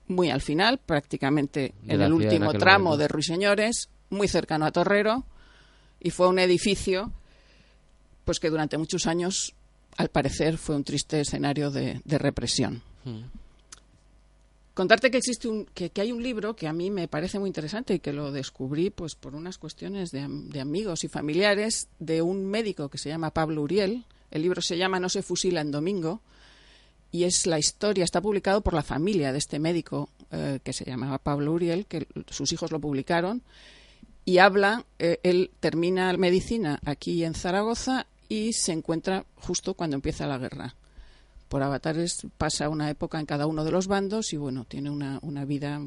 muy 0.07 0.29
al 0.29 0.41
final, 0.41 0.79
prácticamente 0.79 1.73
en 1.87 2.01
el 2.01 2.13
último 2.13 2.53
tramo 2.53 2.97
de 2.97 3.07
Ruiseñores, 3.07 3.89
muy 4.09 4.27
cercano 4.27 4.65
a 4.65 4.71
Torrero, 4.71 5.25
y 5.99 6.09
fue 6.09 6.27
un 6.27 6.39
edificio 6.39 7.11
pues 8.25 8.39
que 8.39 8.49
durante 8.49 8.77
muchos 8.77 9.05
años 9.05 9.53
al 9.97 10.09
parecer 10.09 10.57
fue 10.57 10.75
un 10.75 10.83
triste 10.83 11.21
escenario 11.21 11.71
de, 11.71 12.01
represión. 12.05 12.81
contarte 14.73 15.11
que 15.11 15.17
existe 15.17 15.47
un 15.47 15.65
que, 15.65 15.91
hay 15.97 16.11
un 16.11 16.23
libro 16.23 16.55
que 16.55 16.67
a 16.67 16.73
mí 16.73 16.89
me 16.89 17.07
parece 17.07 17.39
muy 17.39 17.49
interesante 17.49 17.95
y 17.95 17.99
que 17.99 18.13
lo 18.13 18.31
descubrí 18.31 18.89
pues 18.89 19.15
por 19.15 19.35
unas 19.35 19.57
cuestiones 19.57 20.11
de, 20.11 20.27
de, 20.27 20.59
amigos 20.61 21.03
y 21.03 21.07
familiares 21.07 21.87
de 21.99 22.21
un 22.21 22.45
médico 22.45 22.89
que 22.89 22.97
se 22.97 23.09
llama 23.09 23.31
Pablo 23.31 23.61
Uriel 23.61 24.05
el 24.31 24.41
libro 24.41 24.61
se 24.61 24.77
llama 24.77 24.99
No 24.99 25.09
se 25.09 25.21
fusila 25.21 25.61
en 25.61 25.71
domingo 25.71 26.21
y 27.11 27.25
es 27.25 27.45
la 27.45 27.59
historia 27.59 28.03
está 28.03 28.19
publicado 28.19 28.61
por 28.61 28.73
la 28.73 28.81
familia 28.81 29.31
de 29.31 29.37
este 29.37 29.59
médico 29.59 30.09
eh, 30.31 30.59
que 30.63 30.73
se 30.73 30.85
llamaba 30.85 31.19
Pablo 31.19 31.53
Uriel 31.53 31.85
que 31.85 32.07
sus 32.29 32.51
hijos 32.51 32.71
lo 32.71 32.79
publicaron 32.79 33.43
y 34.25 34.39
habla 34.39 34.85
eh, 34.97 35.19
él 35.21 35.51
termina 35.59 36.11
medicina 36.17 36.79
aquí 36.83 37.23
en 37.23 37.35
Zaragoza 37.35 38.07
y 38.29 38.53
se 38.53 38.71
encuentra 38.71 39.25
justo 39.35 39.73
cuando 39.73 39.95
empieza 39.95 40.27
la 40.27 40.37
guerra 40.37 40.75
por 41.53 41.61
avatares 41.61 42.25
pasa 42.39 42.67
una 42.67 42.89
época 42.89 43.19
en 43.19 43.27
cada 43.27 43.45
uno 43.45 43.63
de 43.63 43.69
los 43.69 43.85
bandos 43.85 44.33
y 44.33 44.37
bueno, 44.37 44.65
tiene 44.65 44.89
una, 44.89 45.19
una 45.21 45.45
vida 45.45 45.79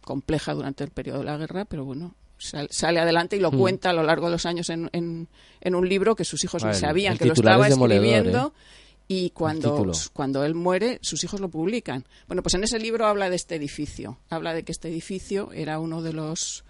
compleja 0.00 0.54
durante 0.54 0.84
el 0.84 0.90
periodo 0.90 1.18
de 1.18 1.24
la 1.24 1.36
guerra, 1.36 1.64
pero 1.64 1.84
bueno, 1.84 2.14
sale 2.38 3.00
adelante 3.00 3.34
y 3.34 3.40
lo 3.40 3.50
mm. 3.50 3.58
cuenta 3.58 3.90
a 3.90 3.92
lo 3.92 4.04
largo 4.04 4.26
de 4.26 4.32
los 4.32 4.46
años 4.46 4.70
en, 4.70 4.88
en, 4.92 5.74
un 5.74 5.88
libro 5.88 6.14
que 6.14 6.24
sus 6.24 6.44
hijos 6.44 6.62
sabían 6.72 7.18
que 7.18 7.24
lo 7.24 7.32
estaba 7.32 7.66
escribiendo. 7.66 8.54
¿eh? 8.54 8.60
Y 9.08 9.30
cuando, 9.30 9.90
cuando 10.12 10.44
él 10.44 10.54
muere, 10.54 11.00
sus 11.02 11.24
hijos 11.24 11.40
lo 11.40 11.48
publican. 11.48 12.04
Bueno, 12.28 12.44
pues 12.44 12.54
en 12.54 12.62
ese 12.62 12.78
libro 12.78 13.04
habla 13.04 13.28
de 13.28 13.34
este 13.34 13.56
edificio. 13.56 14.18
Habla 14.30 14.54
de 14.54 14.62
que 14.62 14.70
este 14.70 14.86
edificio 14.86 15.50
era 15.52 15.80
uno 15.80 16.00
de 16.00 16.12
los 16.12 16.64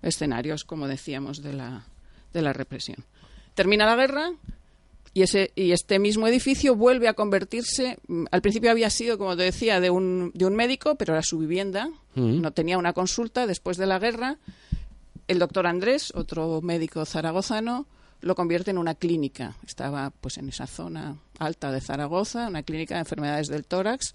escenarios, 0.00 0.64
como 0.64 0.88
decíamos, 0.88 1.42
de 1.42 1.52
la, 1.52 1.84
de 2.32 2.40
la 2.40 2.54
represión. 2.54 3.04
Termina 3.52 3.84
la 3.84 3.96
guerra, 3.96 4.30
y, 5.12 5.22
ese, 5.22 5.52
y 5.56 5.72
este 5.72 5.98
mismo 5.98 6.28
edificio 6.28 6.76
vuelve 6.76 7.08
a 7.08 7.14
convertirse, 7.14 7.98
mm, 8.06 8.26
al 8.30 8.42
principio 8.42 8.70
había 8.70 8.90
sido, 8.90 9.18
como 9.18 9.36
te 9.36 9.42
decía, 9.42 9.80
de 9.80 9.90
un, 9.90 10.30
de 10.34 10.46
un 10.46 10.54
médico, 10.54 10.94
pero 10.94 11.14
era 11.14 11.22
su 11.22 11.38
vivienda, 11.38 11.88
mm. 12.14 12.40
no 12.40 12.52
tenía 12.52 12.78
una 12.78 12.92
consulta 12.92 13.46
después 13.46 13.76
de 13.76 13.86
la 13.86 13.98
guerra. 13.98 14.38
El 15.26 15.38
doctor 15.38 15.66
Andrés, 15.66 16.12
otro 16.14 16.60
médico 16.60 17.04
zaragozano, 17.04 17.86
lo 18.20 18.34
convierte 18.34 18.70
en 18.70 18.78
una 18.78 18.94
clínica. 18.94 19.56
Estaba 19.66 20.10
pues 20.10 20.38
en 20.38 20.48
esa 20.48 20.66
zona 20.66 21.16
alta 21.38 21.72
de 21.72 21.80
Zaragoza, 21.80 22.48
una 22.48 22.62
clínica 22.62 22.94
de 22.94 23.00
enfermedades 23.00 23.48
del 23.48 23.64
tórax. 23.64 24.14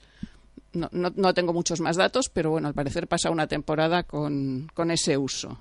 No, 0.73 0.89
no, 0.91 1.11
no 1.15 1.33
tengo 1.33 1.53
muchos 1.53 1.79
más 1.79 1.95
datos, 1.95 2.29
pero 2.29 2.51
bueno, 2.51 2.67
al 2.67 2.73
parecer 2.73 3.07
pasa 3.07 3.31
una 3.31 3.47
temporada 3.47 4.03
con, 4.03 4.69
con 4.73 4.91
ese 4.91 5.17
uso. 5.17 5.57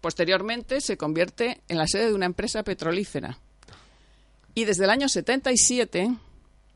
Posteriormente 0.00 0.80
se 0.80 0.96
convierte 0.96 1.60
en 1.68 1.78
la 1.78 1.86
sede 1.86 2.06
de 2.06 2.14
una 2.14 2.26
empresa 2.26 2.62
petrolífera, 2.62 3.38
y 4.54 4.64
desde 4.64 4.84
el 4.84 4.90
año 4.90 5.08
77, 5.08 6.14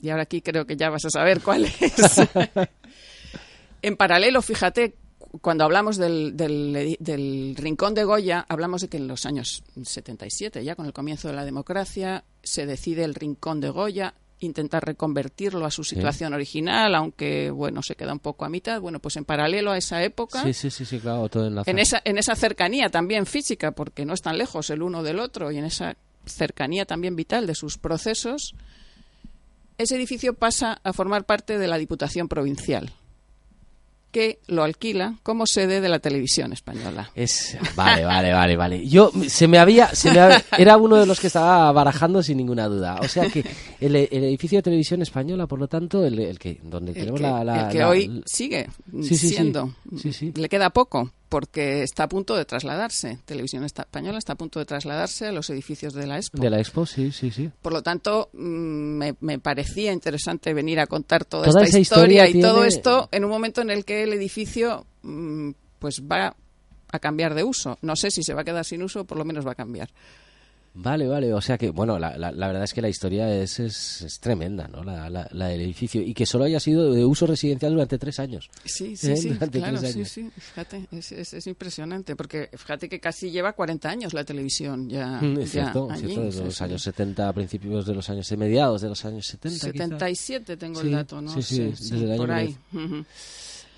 y 0.01 0.11
ahora 0.11 0.23
aquí 0.23 0.43
creo 0.43 0.67
que 0.67 0.77
ya 0.77 0.91
vas 0.91 1.05
a 1.05 1.11
saber 1.11 1.41
cuál 1.41 1.65
es, 1.65 1.75
en 3.83 3.97
paralelo, 3.97 4.43
fíjate, 4.43 4.95
cuando 5.41 5.65
hablamos 5.65 5.97
del, 5.97 6.37
del, 6.37 7.55
Rincón 7.57 7.95
de 7.95 8.05
Goya, 8.05 8.47
hablamos 8.49 8.83
de 8.83 8.89
que 8.89 8.97
en 8.97 9.09
los 9.09 9.27
años 9.27 9.63
77, 9.83 10.65
ya 10.65 10.75
con 10.75 10.87
el 10.87 10.93
comienzo 10.93 11.29
de 11.29 11.35
la 11.35 11.45
democracia, 11.45 12.25
se 12.43 12.67
decide 12.67 13.05
el 13.05 13.15
Rincón 13.15 13.61
de 13.61 13.71
Goya, 13.71 14.15
intentar 14.41 14.85
reconvertirlo 14.85 15.67
a 15.67 15.71
su 15.71 15.85
situación 15.85 16.33
original, 16.33 16.95
aunque 16.95 17.51
bueno, 17.51 17.83
se 17.83 17.97
queda 17.97 18.13
un 18.13 18.21
poco 18.21 18.45
a 18.45 18.49
mitad. 18.49 18.81
Bueno, 18.81 19.01
pues 19.01 19.17
en 19.17 19.25
paralelo 19.25 19.73
a 19.73 19.79
esa 19.79 20.03
época, 20.03 20.43
sí, 20.45 20.53
sí, 20.53 20.71
sí, 20.71 21.01
claro, 21.01 21.29
todo 21.29 21.63
en, 21.67 21.79
esa, 21.79 22.01
en 22.05 22.19
esa 22.19 22.37
cercanía 22.37 22.89
también 22.89 23.27
física, 23.27 23.73
porque 23.73 24.05
no 24.05 24.15
están 24.15 24.39
lejos 24.39 24.71
el 24.71 24.83
uno 24.83 25.03
del 25.03 25.19
otro, 25.19 25.51
y 25.51 25.59
en 25.59 25.65
esa 25.65 25.97
cercanía 26.29 26.85
también 26.85 27.17
vital 27.17 27.47
de 27.47 27.55
sus 27.55 27.79
procesos, 27.79 28.55
ese 29.79 29.97
edificio 29.97 30.35
pasa 30.35 30.81
a 30.83 30.93
formar 30.93 31.25
parte 31.25 31.59
de 31.59 31.69
la 31.69 31.79
Diputación 31.79 32.29
Provincial 32.29 32.93
que 34.11 34.41
lo 34.47 34.65
alquila 34.65 35.17
como 35.23 35.47
sede 35.47 35.81
de 35.81 35.89
la 35.89 35.99
televisión 35.99 36.53
española. 36.53 37.11
Es 37.15 37.59
vale, 37.77 38.05
vale, 38.05 38.33
vale, 38.33 38.57
vale. 38.57 38.89
Yo 38.89 39.13
se 39.29 39.47
me 39.47 39.59
había, 39.59 39.95
se 39.95 40.11
me 40.11 40.19
era 40.59 40.77
uno 40.77 40.97
de 40.97 41.07
los 41.07 41.21
que 41.21 41.27
estaba 41.27 41.71
barajando 41.73 42.23
sin 42.23 42.39
ninguna 42.39 42.69
duda. 42.69 42.99
O 43.03 43.09
sea 43.09 43.29
que 43.29 43.45
el, 43.81 43.95
edificio 43.97 44.59
de 44.59 44.63
televisión 44.63 45.03
española, 45.03 45.47
por 45.47 45.59
lo 45.59 45.69
tanto, 45.69 46.05
el, 46.05 46.39
que 46.39 46.59
donde 46.63 46.95
tenemos 46.95 47.21
la, 47.21 47.67
el 47.67 47.73
que 47.73 47.85
hoy 47.85 48.23
sigue 48.25 48.69
siendo, 49.03 49.75
le 50.35 50.49
queda 50.49 50.71
poco 50.71 51.13
porque 51.29 51.83
está 51.83 52.05
a 52.05 52.09
punto 52.09 52.37
de 52.37 52.45
trasladarse. 52.45 53.19
Televisión 53.25 53.65
Española 53.65 54.19
está 54.19 54.33
a 54.33 54.37
punto 54.37 54.59
de 54.59 54.65
trasladarse 54.65 55.27
a 55.27 55.33
los 55.33 55.51
edificios 55.51 55.93
de 55.93 56.07
la 56.07 56.17
Expo. 56.17 56.39
De 56.39 56.51
la 56.51 56.59
Expo, 56.59 56.87
sí, 56.87 57.13
sí, 57.13 57.31
sí. 57.31 57.51
Por 57.61 57.73
lo 57.73 57.83
tanto, 57.83 58.31
mm, 58.33 59.03
me, 59.21 59.39
parecía 59.39 59.93
interesante 59.93 60.55
venir 60.55 60.81
a 60.81 60.87
contar 60.87 61.25
toda, 61.25 61.47
esta 61.47 61.79
historia, 61.79 62.29
y 62.29 62.41
todo 62.41 62.65
esto 62.65 63.09
en 63.13 63.25
un 63.25 63.31
momento 63.31 63.61
en 63.61 63.71
el 63.71 63.85
que 63.85 64.03
el 64.05 64.13
edificio 64.13 64.87
mm, 65.03 65.51
pues 65.79 66.03
va 66.03 66.35
a 66.91 66.99
cambiar 66.99 67.35
de 67.35 67.45
uso. 67.45 67.79
No 67.83 67.97
sé 67.97 68.11
si 68.11 68.23
se 68.23 68.35
va 68.35 68.43
a 68.43 68.45
quedar 68.45 68.65
sin 68.65 68.83
uso, 68.83 69.05
por 69.05 69.19
lo 69.19 69.25
menos 69.25 69.47
va 69.47 69.53
a 69.53 69.57
cambiar. 69.57 69.91
Vale, 70.81 71.09
vale. 71.09 71.35
O 71.35 71.41
sea 71.41 71.59
que, 71.59 71.71
bueno, 71.71 71.99
la, 71.99 72.17
la, 72.17 72.47
verdad 72.47 72.63
es 72.63 72.73
que 72.73 72.81
la 72.81 72.89
historia 72.89 73.35
es, 73.35 73.59
es, 73.59 74.19
tremenda, 74.21 74.69
¿no? 74.69 74.85
La, 74.85 75.11
la, 75.11 75.49
del 75.49 75.61
edificio. 75.61 76.01
Y 76.01 76.15
que 76.15 76.25
solo 76.25 76.45
haya 76.45 76.61
sido 76.61 76.93
de 76.93 77.05
uso 77.05 77.27
residencial 77.27 77.73
durante 77.73 77.99
tres 77.99 78.21
años. 78.21 78.49
Sí, 78.65 78.97
sí, 78.97 79.11
¿Eh? 79.11 79.17
sí. 79.17 79.31
Claro, 79.31 79.79
sí, 79.79 80.05
sí. 80.05 80.31
Fíjate, 80.37 80.87
es, 80.93 81.13
es, 81.13 81.47
impresionante. 81.49 82.15
Porque 82.15 82.49
fíjate 82.53 82.89
que 82.89 83.01
casi 83.01 83.31
lleva 83.33 83.55
40 83.55 83.89
años 83.89 84.15
la 84.15 84.23
televisión 84.25 84.89
ya. 84.89 85.21
Mm, 85.21 85.41
es 85.41 85.51
cierto, 85.51 85.89
desde 85.89 86.45
los 86.45 86.63
años 86.63 86.83
70, 86.83 87.33
principios 87.33 87.85
de 87.85 87.95
los 87.95 88.09
años, 88.09 88.31
mediados 88.39 88.81
de 88.81 88.89
los 88.89 89.05
años 89.05 89.27
70. 89.27 89.59
77 89.59 90.57
tengo 90.57 90.81
el 90.81 90.93
dato, 90.93 91.21
¿no? 91.21 91.31
Sí, 91.35 91.43
sí, 91.43 91.63
desde 91.65 92.05
el 92.05 92.13
año 92.13 92.19
por 92.19 92.31
ahí. 92.31 92.57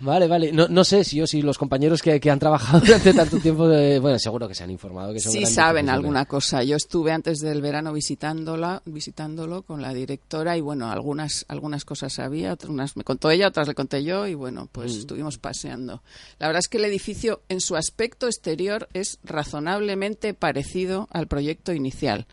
Vale, 0.00 0.26
vale. 0.26 0.50
No, 0.52 0.66
no 0.68 0.82
sé 0.82 1.04
si 1.04 1.16
yo, 1.16 1.26
si 1.26 1.42
los 1.42 1.58
compañeros 1.58 2.00
que, 2.02 2.18
que 2.18 2.30
han 2.30 2.38
trabajado 2.38 2.80
durante 2.84 3.12
tanto 3.12 3.38
tiempo, 3.38 3.66
bueno, 3.66 4.18
seguro 4.18 4.48
que 4.48 4.54
se 4.54 4.64
han 4.64 4.70
informado. 4.70 5.12
Que 5.12 5.20
sí 5.20 5.44
saben 5.46 5.90
alguna 5.90 6.24
cosa. 6.24 6.62
Yo 6.62 6.76
estuve 6.76 7.12
antes 7.12 7.40
del 7.40 7.60
verano 7.60 7.92
visitándola, 7.92 8.82
visitándolo 8.86 9.62
con 9.62 9.82
la 9.82 9.92
directora 9.92 10.56
y 10.56 10.60
bueno, 10.60 10.90
algunas, 10.90 11.44
algunas 11.48 11.84
cosas 11.84 12.14
sabía, 12.14 12.56
unas 12.66 12.96
me 12.96 13.04
contó 13.04 13.30
ella, 13.30 13.48
otras 13.48 13.68
le 13.68 13.74
conté 13.74 14.02
yo 14.02 14.26
y 14.26 14.34
bueno, 14.34 14.68
pues 14.72 14.94
mm. 14.94 14.98
estuvimos 15.00 15.38
paseando. 15.38 16.02
La 16.38 16.46
verdad 16.46 16.60
es 16.60 16.68
que 16.68 16.78
el 16.78 16.84
edificio 16.86 17.42
en 17.48 17.60
su 17.60 17.76
aspecto 17.76 18.26
exterior 18.26 18.88
es 18.94 19.18
razonablemente 19.22 20.34
parecido 20.34 21.08
al 21.10 21.26
proyecto 21.26 21.72
inicial. 21.72 22.26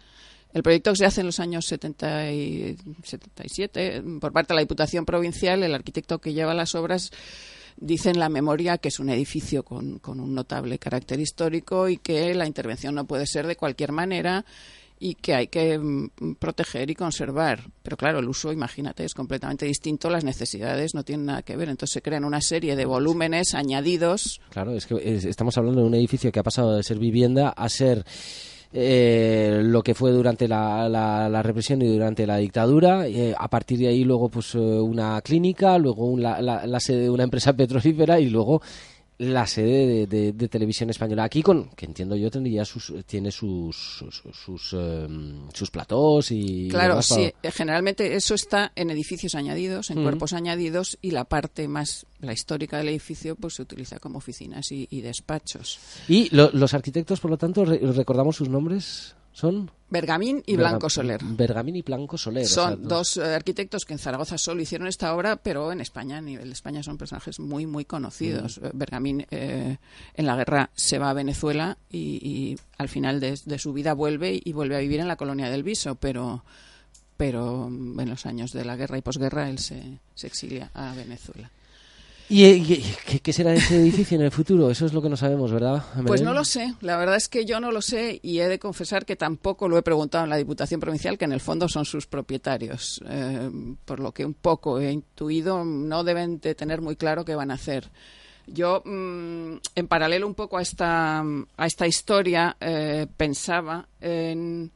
El 0.54 0.64
proyecto 0.64 0.92
que 0.92 0.98
se 0.98 1.06
hace 1.06 1.22
en 1.22 1.28
los 1.28 1.40
años 1.40 1.66
70 1.66 2.32
y 2.32 2.78
77 3.04 4.02
por 4.20 4.32
parte 4.32 4.54
de 4.54 4.56
la 4.56 4.62
Diputación 4.62 5.06
Provincial, 5.06 5.62
el 5.62 5.76
arquitecto 5.76 6.20
que 6.20 6.34
lleva 6.34 6.54
las 6.54 6.74
obras 6.74 7.12
dice 7.78 8.10
en 8.10 8.20
la 8.20 8.30
memoria 8.30 8.78
que 8.78 8.90
es 8.90 9.00
un 9.00 9.10
edificio 9.10 9.64
con, 9.64 10.00
con 10.00 10.20
un 10.20 10.34
notable 10.34 10.80
carácter 10.80 11.20
histórico 11.20 11.88
y 11.88 11.98
que 11.98 12.34
la 12.34 12.48
intervención 12.48 12.96
no 12.96 13.06
puede 13.06 13.26
ser 13.26 13.48
de 13.48 13.56
cualquier 13.56 13.92
manera 13.92 14.46
y 15.00 15.16
que 15.16 15.36
hay 15.36 15.48
que 15.48 15.78
mm, 15.78 16.36
proteger 16.40 16.90
y 16.90 16.96
conservar. 16.96 17.62
Pero 17.84 17.98
claro, 17.98 18.20
el 18.20 18.28
uso, 18.28 18.52
imagínate, 18.52 19.06
es 19.06 19.14
completamente 19.14 19.66
distinto, 19.66 20.10
las 20.10 20.24
necesidades 20.24 20.94
no 20.96 21.04
tienen 21.04 21.28
nada 21.28 21.42
que 21.44 21.56
ver. 21.56 21.70
Entonces 21.70 21.94
se 21.94 22.02
crean 22.02 22.26
una 22.26 22.42
serie 22.42 22.76
de 22.76 22.86
volúmenes 22.86 23.54
añadidos. 23.54 24.42
Claro, 24.50 24.74
es 24.74 24.86
que 24.86 24.96
estamos 25.30 25.58
hablando 25.58 25.82
de 25.82 25.88
un 25.88 25.94
edificio 25.94 26.32
que 26.32 26.40
ha 26.40 26.44
pasado 26.44 26.76
de 26.76 26.84
ser 26.84 26.98
vivienda 26.98 27.50
a 27.50 27.70
ser 27.70 28.06
eh, 28.74 29.62
lo 29.64 29.82
que 29.82 29.94
fue 29.94 30.12
durante 30.12 30.48
la, 30.48 31.42
represión 31.44 31.82
y 31.82 31.88
durante 31.88 32.28
la 32.28 32.38
dictadura. 32.38 33.08
Eh, 33.08 33.34
a 33.38 33.48
partir 33.48 33.80
de 33.80 33.88
ahí 33.88 34.04
luego 34.04 34.30
pues 34.30 34.56
eh, 34.56 34.58
una 34.58 35.22
clínica, 35.22 35.78
luego 35.78 36.18
la, 36.18 36.42
la, 36.42 36.80
sede 36.80 37.04
de 37.04 37.10
una 37.10 37.24
empresa 37.24 37.54
petrolífera 37.58 38.20
y 38.20 38.30
luego 38.30 38.62
la 39.20 39.48
sede 39.48 40.06
de, 40.06 40.48
televisión 40.48 40.90
española. 40.90 41.24
Aquí 41.24 41.42
con 41.42 41.70
que 41.72 41.86
entiendo 41.86 42.16
yo 42.16 42.30
tendría 42.30 42.64
sus 42.66 42.94
tiene 43.06 43.32
sus 43.32 43.76
sus 43.76 44.24
sus, 44.34 44.74
em, 44.74 45.48
platós 45.72 46.32
y 46.32 46.68
claro 46.70 47.02
sí 47.02 47.34
generalmente 47.52 48.16
eso 48.16 48.36
está 48.36 48.72
en 48.76 48.90
edificios 48.90 49.36
añadidos 49.36 49.90
en 49.90 50.04
cuerpos 50.04 50.34
añadidos 50.34 50.98
y 51.02 51.12
la 51.12 51.26
parte 51.26 51.68
más 51.68 52.06
la 52.20 52.34
histórica 52.34 52.78
del 52.78 52.90
edificio 52.90 53.36
pues 53.36 53.56
se 53.56 53.64
utiliza 53.64 54.00
como 54.00 54.18
oficinas 54.18 54.72
y, 54.72 55.02
despachos. 55.02 55.80
Y 56.08 56.30
los 56.32 56.74
arquitectos 56.74 57.20
por 57.20 57.32
lo 57.32 57.38
tanto 57.38 57.66
recordamos 57.66 58.36
sus 58.36 58.50
nombres 58.50 59.16
son 59.38 59.70
Bergamín 59.91 60.41
y 60.48 60.56
Blanco 60.56 60.89
Soler. 60.89 61.22
Bergamín 61.24 61.75
y 61.75 61.84
Blanco 61.84 62.17
Soler. 62.17 62.48
Son 62.48 62.88
dos 62.88 63.17
eh, 63.17 63.36
arquitectos 63.36 63.86
que 63.86 63.94
en 63.94 64.00
Zaragoza 64.00 64.36
solo 64.39 64.63
hicieron 64.63 64.88
esta 64.88 65.13
obra, 65.13 65.36
pero 65.36 65.72
en 65.72 65.79
España, 65.79 66.17
a 66.17 66.22
nivel 66.22 66.48
de 66.48 66.53
España, 66.53 66.82
son 66.82 66.98
personajes 66.98 67.39
muy, 67.39 67.67
muy 67.67 67.86
conocidos. 67.86 68.60
Mm. 68.60 68.65
Bergamín 68.74 69.27
eh, 69.29 69.77
en 70.15 70.25
la 70.25 70.36
guerra 70.36 70.72
se 70.74 70.98
va 70.98 71.12
a 71.12 71.13
Venezuela 71.13 71.77
y, 71.88 72.58
al 72.79 72.89
final 72.89 73.20
de, 73.20 73.60
su 73.60 73.74
vida 73.74 73.94
vuelve 73.94 74.41
y 74.44 74.53
vuelve 74.53 74.75
a 74.75 74.79
vivir 74.79 75.01
en 75.01 75.08
la 75.08 75.17
colonia 75.17 75.51
del 75.51 75.62
Viso, 75.62 75.94
pero, 75.94 76.44
pero 77.15 77.67
en 77.67 78.10
los 78.10 78.25
años 78.25 78.53
de 78.53 78.65
la 78.65 78.75
guerra 78.75 78.98
y 78.98 79.03
posguerra 79.03 79.51
él 79.51 79.60
se, 79.60 80.00
se 80.15 80.25
exilia 80.25 80.72
a 80.74 80.96
Venezuela. 80.96 81.51
¿Y, 82.30 82.82
qué, 83.24 83.32
será 83.32 83.54
ese 83.54 83.78
edificio 83.78 84.16
en 84.16 84.24
el 84.24 84.32
futuro? 84.32 84.70
Eso 84.70 84.86
es 84.86 84.94
lo 84.94 85.02
que 85.02 85.10
no 85.10 85.16
sabemos, 85.16 85.52
¿verdad? 85.52 85.84
Pues 86.06 86.22
no 86.22 86.34
lo 86.34 86.44
sé. 86.44 86.74
La 86.82 86.98
verdad 86.98 87.16
es 87.16 87.30
que 87.30 87.46
yo 87.46 87.60
no 87.60 87.72
lo 87.72 87.82
sé 87.82 88.20
y 88.22 88.40
he 88.40 88.48
de 88.50 88.60
confesar 88.60 89.06
que 89.06 89.16
tampoco 89.16 89.70
lo 89.70 89.78
he 89.78 89.82
preguntado 89.82 90.26
en 90.26 90.30
la 90.30 90.36
Diputación 90.36 90.80
Provincial, 90.80 91.18
que 91.18 91.26
en 91.26 91.32
el 91.32 91.40
fondo 91.40 91.70
son 91.70 91.86
sus 91.86 92.06
propietarios. 92.06 93.02
Eh, 93.08 93.50
por 93.86 94.02
lo 94.02 94.12
que 94.12 94.26
un 94.26 94.34
poco 94.34 94.80
he 94.80 94.92
intuido, 94.92 95.64
no 95.64 96.04
deben 96.04 96.40
de 96.42 96.54
tener 96.54 96.82
muy 96.82 96.98
claro 96.98 97.24
qué 97.24 97.36
van 97.36 97.52
a 97.52 97.54
hacer. 97.56 97.90
Yo, 98.48 98.82
mm, 98.84 99.58
en 99.76 99.88
paralelo 99.88 100.26
un 100.26 100.36
poco 100.36 100.58
a 100.58 100.62
esta, 100.62 101.20
a 101.20 101.66
esta 101.66 101.88
historia, 101.88 102.56
eh, 102.60 103.08
pensaba 103.16 103.88
en, 104.00 104.72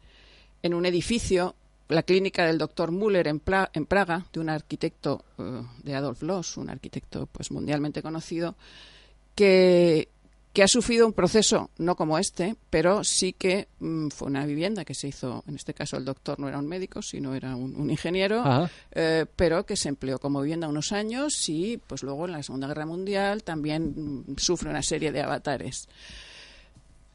en, 0.62 0.74
un 0.74 0.86
edificio, 0.86 1.56
la 1.92 2.04
clínica 2.04 2.46
del 2.46 2.58
doctor 2.58 2.92
Müller 2.92 3.28
en, 3.28 3.42
en 3.74 3.86
Praga, 3.86 4.26
de 4.32 4.40
un 4.40 4.50
arquitecto 4.50 5.24
eh, 5.38 5.62
de 5.84 5.96
Adolf 5.96 6.22
Loos, 6.24 6.58
un 6.58 6.70
arquitecto 6.70 7.28
pues 7.28 7.52
mundialmente 7.52 8.02
conocido, 8.02 8.56
que, 9.36 10.10
que 10.54 10.64
ha 10.64 10.68
sufrido 10.68 11.06
un 11.06 11.14
proceso 11.14 11.70
no 11.78 11.96
como 11.96 12.18
este, 12.18 12.56
pero 12.70 13.04
sí 13.04 13.34
que 13.34 13.68
mm, 13.80 14.10
fue 14.10 14.28
una 14.28 14.46
vivienda 14.46 14.86
que 14.86 14.94
se 14.94 15.08
hizo, 15.08 15.44
en 15.48 15.56
este 15.56 15.74
caso 15.74 15.98
el 15.98 16.06
doctor 16.06 16.40
no 16.40 16.48
era 16.48 16.58
un 16.58 16.68
médico, 16.68 17.02
sino 17.02 17.36
era 17.36 17.56
un, 17.56 17.90
ingeniero, 17.90 18.70
eh, 18.92 19.26
pero 19.36 19.66
que 19.66 19.76
se 19.76 19.90
empleó 19.90 20.20
como 20.20 20.42
vivienda 20.42 20.68
unos 20.68 20.92
años 20.92 21.48
y 21.50 21.78
pues 21.78 22.04
luego 22.04 22.26
en 22.26 22.34
la 22.34 22.44
Segunda 22.44 22.68
Guerra 22.68 22.86
Mundial 22.86 23.44
también 23.44 24.24
mm, 24.28 24.38
sufre 24.38 24.70
una 24.70 24.84
serie 24.84 25.12
de 25.12 25.22
avatares. 25.22 25.88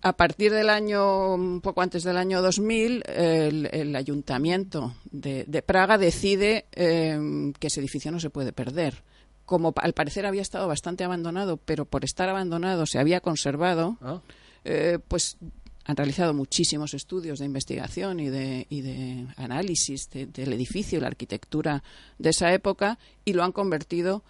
A 0.03 0.17
partir 0.17 0.53
del 0.53 0.71
año, 0.71 1.35
un 1.35 1.61
poco 1.61 1.83
antes 1.83 2.05
del 2.05 2.17
año 2.17 2.43
2000, 2.43 3.03
el, 3.07 3.97
ayuntamiento 3.97 4.95
de, 5.11 5.63
Praga 5.67 5.99
decide 5.99 6.67
eh, 6.73 7.53
que 7.59 7.67
ese 7.67 7.81
edificio 7.81 8.13
no 8.13 8.21
se 8.21 8.31
puede 8.31 8.53
perder 8.53 9.03
como 9.47 9.73
al 9.77 9.93
parecer 9.95 10.27
había 10.27 10.43
estado 10.43 10.67
bastante 10.67 11.05
abandonado, 11.05 11.57
pero 11.57 11.87
por 11.87 12.05
estar 12.05 12.29
abandonado 12.29 12.85
se 12.85 12.99
había 12.99 13.21
conservado, 13.21 13.97
ah. 14.03 14.21
eh, 14.65 14.99
pues 15.07 15.39
han 15.85 15.97
realizado 15.97 16.35
muchísimos 16.35 16.95
estudios 16.95 17.39
de 17.39 17.47
investigación 17.47 18.19
y 18.19 18.29
de, 18.29 18.67
y 18.69 18.81
de 18.81 19.27
análisis 19.37 20.11
del 20.11 20.53
edificio, 20.53 21.01
la 21.01 21.07
arquitectura 21.07 21.85
de 22.19 22.31
esa 22.31 22.53
época, 22.53 22.99
y 23.25 23.35
lo 23.35 23.45
han 23.45 23.53
convertido 23.53 24.17
en 24.17 24.25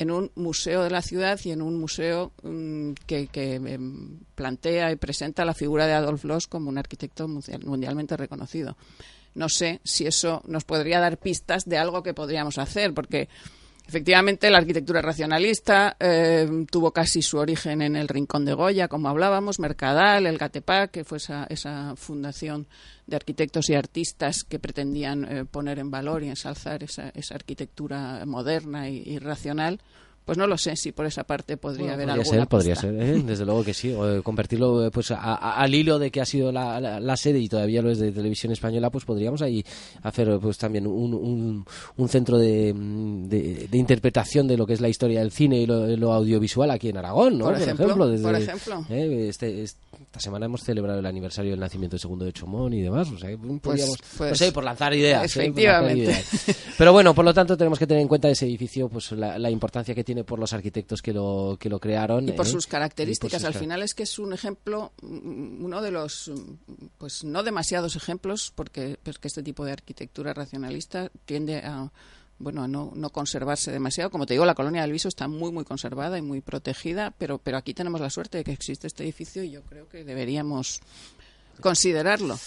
un 0.00 0.30
museo 0.34 0.82
de 0.82 0.90
la 0.90 1.02
ciudad 1.02 1.40
y 1.44 1.50
en 1.50 1.62
un 1.62 1.78
museo 1.78 2.32
mm, 2.42 2.92
que, 3.06 3.28
em, 3.32 4.18
plantea 4.34 4.92
y 4.92 4.96
presenta 4.96 5.44
la 5.44 5.54
figura 5.54 5.86
de 5.86 5.94
Adolf 5.94 6.24
Loos 6.24 6.46
como 6.46 6.68
un 6.68 6.78
arquitecto 6.78 7.26
mundialmente 7.28 8.16
reconocido. 8.16 8.76
No 9.34 9.48
sé 9.48 9.80
si 9.84 10.06
eso 10.06 10.42
nos 10.46 10.64
podría 10.64 11.00
dar 11.00 11.18
pistas 11.18 11.66
de 11.66 11.78
algo 11.78 12.02
que 12.02 12.14
podríamos 12.14 12.58
hacer, 12.58 12.94
porque 12.94 13.28
Efectivamente, 13.88 14.50
la 14.50 14.58
arquitectura 14.58 15.00
racionalista 15.00 15.96
eh, 16.00 16.66
tuvo 16.68 16.90
casi 16.90 17.22
su 17.22 17.38
origen 17.38 17.82
en 17.82 17.94
el 17.94 18.08
Rincón 18.08 18.44
de 18.44 18.52
Goya, 18.52 18.88
como 18.88 19.08
hablábamos, 19.08 19.60
Mercadal, 19.60 20.26
el 20.26 20.38
Gatepac, 20.38 20.90
que 20.90 21.04
fue 21.04 21.18
esa, 21.18 21.46
esa 21.48 21.94
fundación 21.94 22.66
de 23.06 23.14
arquitectos 23.14 23.70
y 23.70 23.74
artistas 23.74 24.42
que 24.42 24.58
pretendían 24.58 25.24
eh, 25.24 25.44
poner 25.44 25.78
en 25.78 25.92
valor 25.92 26.24
y 26.24 26.28
ensalzar 26.28 26.82
esa, 26.82 27.10
esa 27.10 27.36
arquitectura 27.36 28.24
moderna 28.26 28.88
y 28.90 29.18
racional 29.18 29.80
pues 30.26 30.36
no 30.36 30.48
lo 30.48 30.58
sé 30.58 30.74
si 30.74 30.90
por 30.90 31.06
esa 31.06 31.22
parte 31.22 31.56
podría 31.56 31.94
haber 31.94 32.08
podría 32.08 32.22
alguna 32.22 32.40
ser, 32.40 32.48
Podría 32.48 32.74
ser, 32.74 32.94
¿eh? 33.00 33.22
desde 33.24 33.44
luego 33.44 33.62
que 33.62 33.72
sí. 33.72 33.92
O, 33.92 34.16
eh, 34.16 34.22
convertirlo 34.22 34.84
eh, 34.84 34.90
pues 34.90 35.12
al 35.12 35.72
hilo 35.72 36.00
de 36.00 36.10
que 36.10 36.20
ha 36.20 36.24
sido 36.24 36.50
la, 36.50 37.16
sede 37.16 37.38
y 37.38 37.48
todavía 37.48 37.80
lo 37.80 37.90
es 37.90 38.00
de 38.00 38.10
televisión 38.10 38.52
española, 38.52 38.90
pues 38.90 39.04
podríamos 39.04 39.40
ahí 39.40 39.64
hacer 40.02 40.36
pues 40.40 40.58
también 40.58 40.88
un, 40.88 41.64
un, 41.96 42.08
centro 42.08 42.38
de, 42.38 42.74
de, 42.74 43.78
interpretación 43.78 44.48
de 44.48 44.56
lo 44.56 44.66
que 44.66 44.72
es 44.72 44.80
la 44.80 44.88
historia 44.88 45.20
del 45.20 45.30
cine 45.30 45.58
y 45.58 45.66
lo, 45.66 46.12
audiovisual 46.12 46.72
aquí 46.72 46.88
en 46.88 46.96
Aragón, 46.96 47.38
¿no? 47.38 47.44
Por 47.44 47.60
ejemplo. 47.60 48.08
Desde, 48.08 48.24
por 48.24 48.34
ejemplo. 48.34 48.84
Este, 48.90 49.62
esta 49.62 50.18
semana 50.18 50.46
hemos 50.46 50.62
celebrado 50.62 50.98
el 50.98 51.06
aniversario 51.06 51.52
del 51.52 51.60
nacimiento 51.60 51.94
del 51.94 52.00
segundo 52.00 52.24
de 52.24 52.32
Chomón 52.32 52.72
y 52.72 52.82
demás. 52.82 53.08
O 53.12 53.18
sea, 53.18 53.30
pues, 53.36 53.60
podríamos, 53.60 53.98
pues, 54.16 54.30
no 54.30 54.36
sé, 54.36 54.50
por 54.50 54.64
lanzar 54.64 54.92
ideas. 54.92 55.24
Efectivamente. 55.24 56.24
Pero 56.76 56.92
bueno, 56.92 57.14
por 57.14 57.24
lo 57.24 57.32
tanto 57.32 57.56
tenemos 57.56 57.78
que 57.78 57.86
tener 57.86 58.02
en 58.02 58.08
cuenta 58.08 58.28
ese 58.28 58.46
edificio, 58.46 58.88
pues 58.88 59.12
la, 59.12 59.38
la 59.38 59.50
importancia 59.50 59.94
que 59.94 60.02
tiene 60.02 60.15
por 60.24 60.38
los 60.38 60.52
arquitectos 60.52 61.02
que 61.02 61.12
lo, 61.12 61.56
que 61.58 61.68
lo 61.68 61.78
crearon. 61.78 62.28
Y 62.28 62.32
por 62.32 62.46
¿eh? 62.46 62.50
sus 62.50 62.66
características. 62.66 63.44
Al 63.44 63.54
final 63.54 63.82
es 63.82 63.94
que 63.94 64.04
es 64.04 64.18
un 64.18 64.32
ejemplo, 64.32 64.92
mm, 65.02 65.64
uno 65.64 65.82
de 65.82 65.90
los, 65.90 66.30
pues 66.98 67.24
no 67.24 67.42
demasiados 67.42 67.96
ejemplos, 67.96 68.52
porque, 68.54 68.98
porque 69.02 69.28
este 69.28 69.42
tipo 69.42 69.64
de 69.64 69.72
arquitectura 69.72 70.34
racionalista 70.34 71.10
tiende 71.24 71.58
a 71.58 71.90
bueno, 72.38 72.62
a 72.62 72.68
no, 72.68 72.92
no 72.94 73.10
conservarse 73.10 73.72
demasiado. 73.72 74.10
Como 74.10 74.26
te 74.26 74.34
digo, 74.34 74.44
la 74.44 74.54
colonia 74.54 74.82
del 74.82 74.92
Viso 74.92 75.08
está 75.08 75.26
muy, 75.28 75.50
muy 75.52 75.64
conservada 75.64 76.18
y 76.18 76.22
muy 76.22 76.40
protegida, 76.40 77.14
pero, 77.16 77.38
pero 77.38 77.56
aquí 77.56 77.72
tenemos 77.72 78.00
la 78.00 78.10
suerte 78.10 78.38
de 78.38 78.44
que 78.44 78.52
existe 78.52 78.86
este 78.86 79.04
edificio 79.04 79.42
y 79.42 79.50
yo 79.50 79.62
creo 79.62 79.88
que 79.88 80.04
deberíamos 80.04 80.80
considerarlo. 81.60 82.38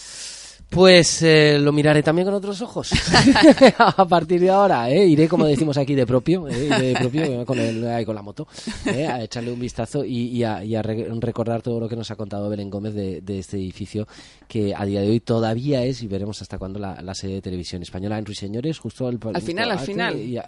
Pues 0.69 1.23
eh, 1.23 1.57
lo 1.57 1.71
miraré 1.71 2.03
también 2.03 2.27
con 2.27 2.35
otros 2.35 2.61
ojos. 2.61 2.91
a 3.79 4.07
partir 4.07 4.39
de 4.39 4.51
ahora, 4.51 4.87
¿eh? 4.91 5.03
iré, 5.07 5.27
como 5.27 5.45
decimos 5.45 5.77
aquí, 5.77 5.95
de 5.95 6.05
propio, 6.05 6.47
¿eh? 6.47 6.69
de 6.69 6.93
propio 6.93 7.43
con, 7.43 7.57
el, 7.59 8.05
con 8.05 8.13
la 8.13 8.21
moto, 8.21 8.47
¿eh? 8.85 9.07
a 9.07 9.23
echarle 9.23 9.51
un 9.51 9.59
vistazo 9.59 10.05
y, 10.05 10.43
a, 10.43 10.61
recordar 10.83 11.63
todo 11.63 11.79
lo 11.79 11.89
que 11.89 11.95
nos 11.95 12.11
ha 12.11 12.15
contado 12.15 12.49
Belén 12.49 12.69
Gómez 12.69 12.93
de, 12.93 13.39
este 13.39 13.57
edificio, 13.57 14.07
que 14.47 14.75
a 14.75 14.85
día 14.85 15.01
de 15.01 15.09
hoy 15.09 15.19
todavía 15.21 15.83
es, 15.83 16.03
y 16.03 16.07
veremos 16.07 16.39
hasta 16.43 16.59
cuándo, 16.59 16.77
la, 16.77 17.15
sede 17.15 17.33
de 17.33 17.41
televisión 17.41 17.81
española 17.81 18.19
en 18.19 18.25
Ruiseñores, 18.25 18.77
justo 18.77 19.07
al, 19.07 19.19
al 19.33 19.41
final. 19.41 19.71
al 19.71 19.79
final. 19.79 20.45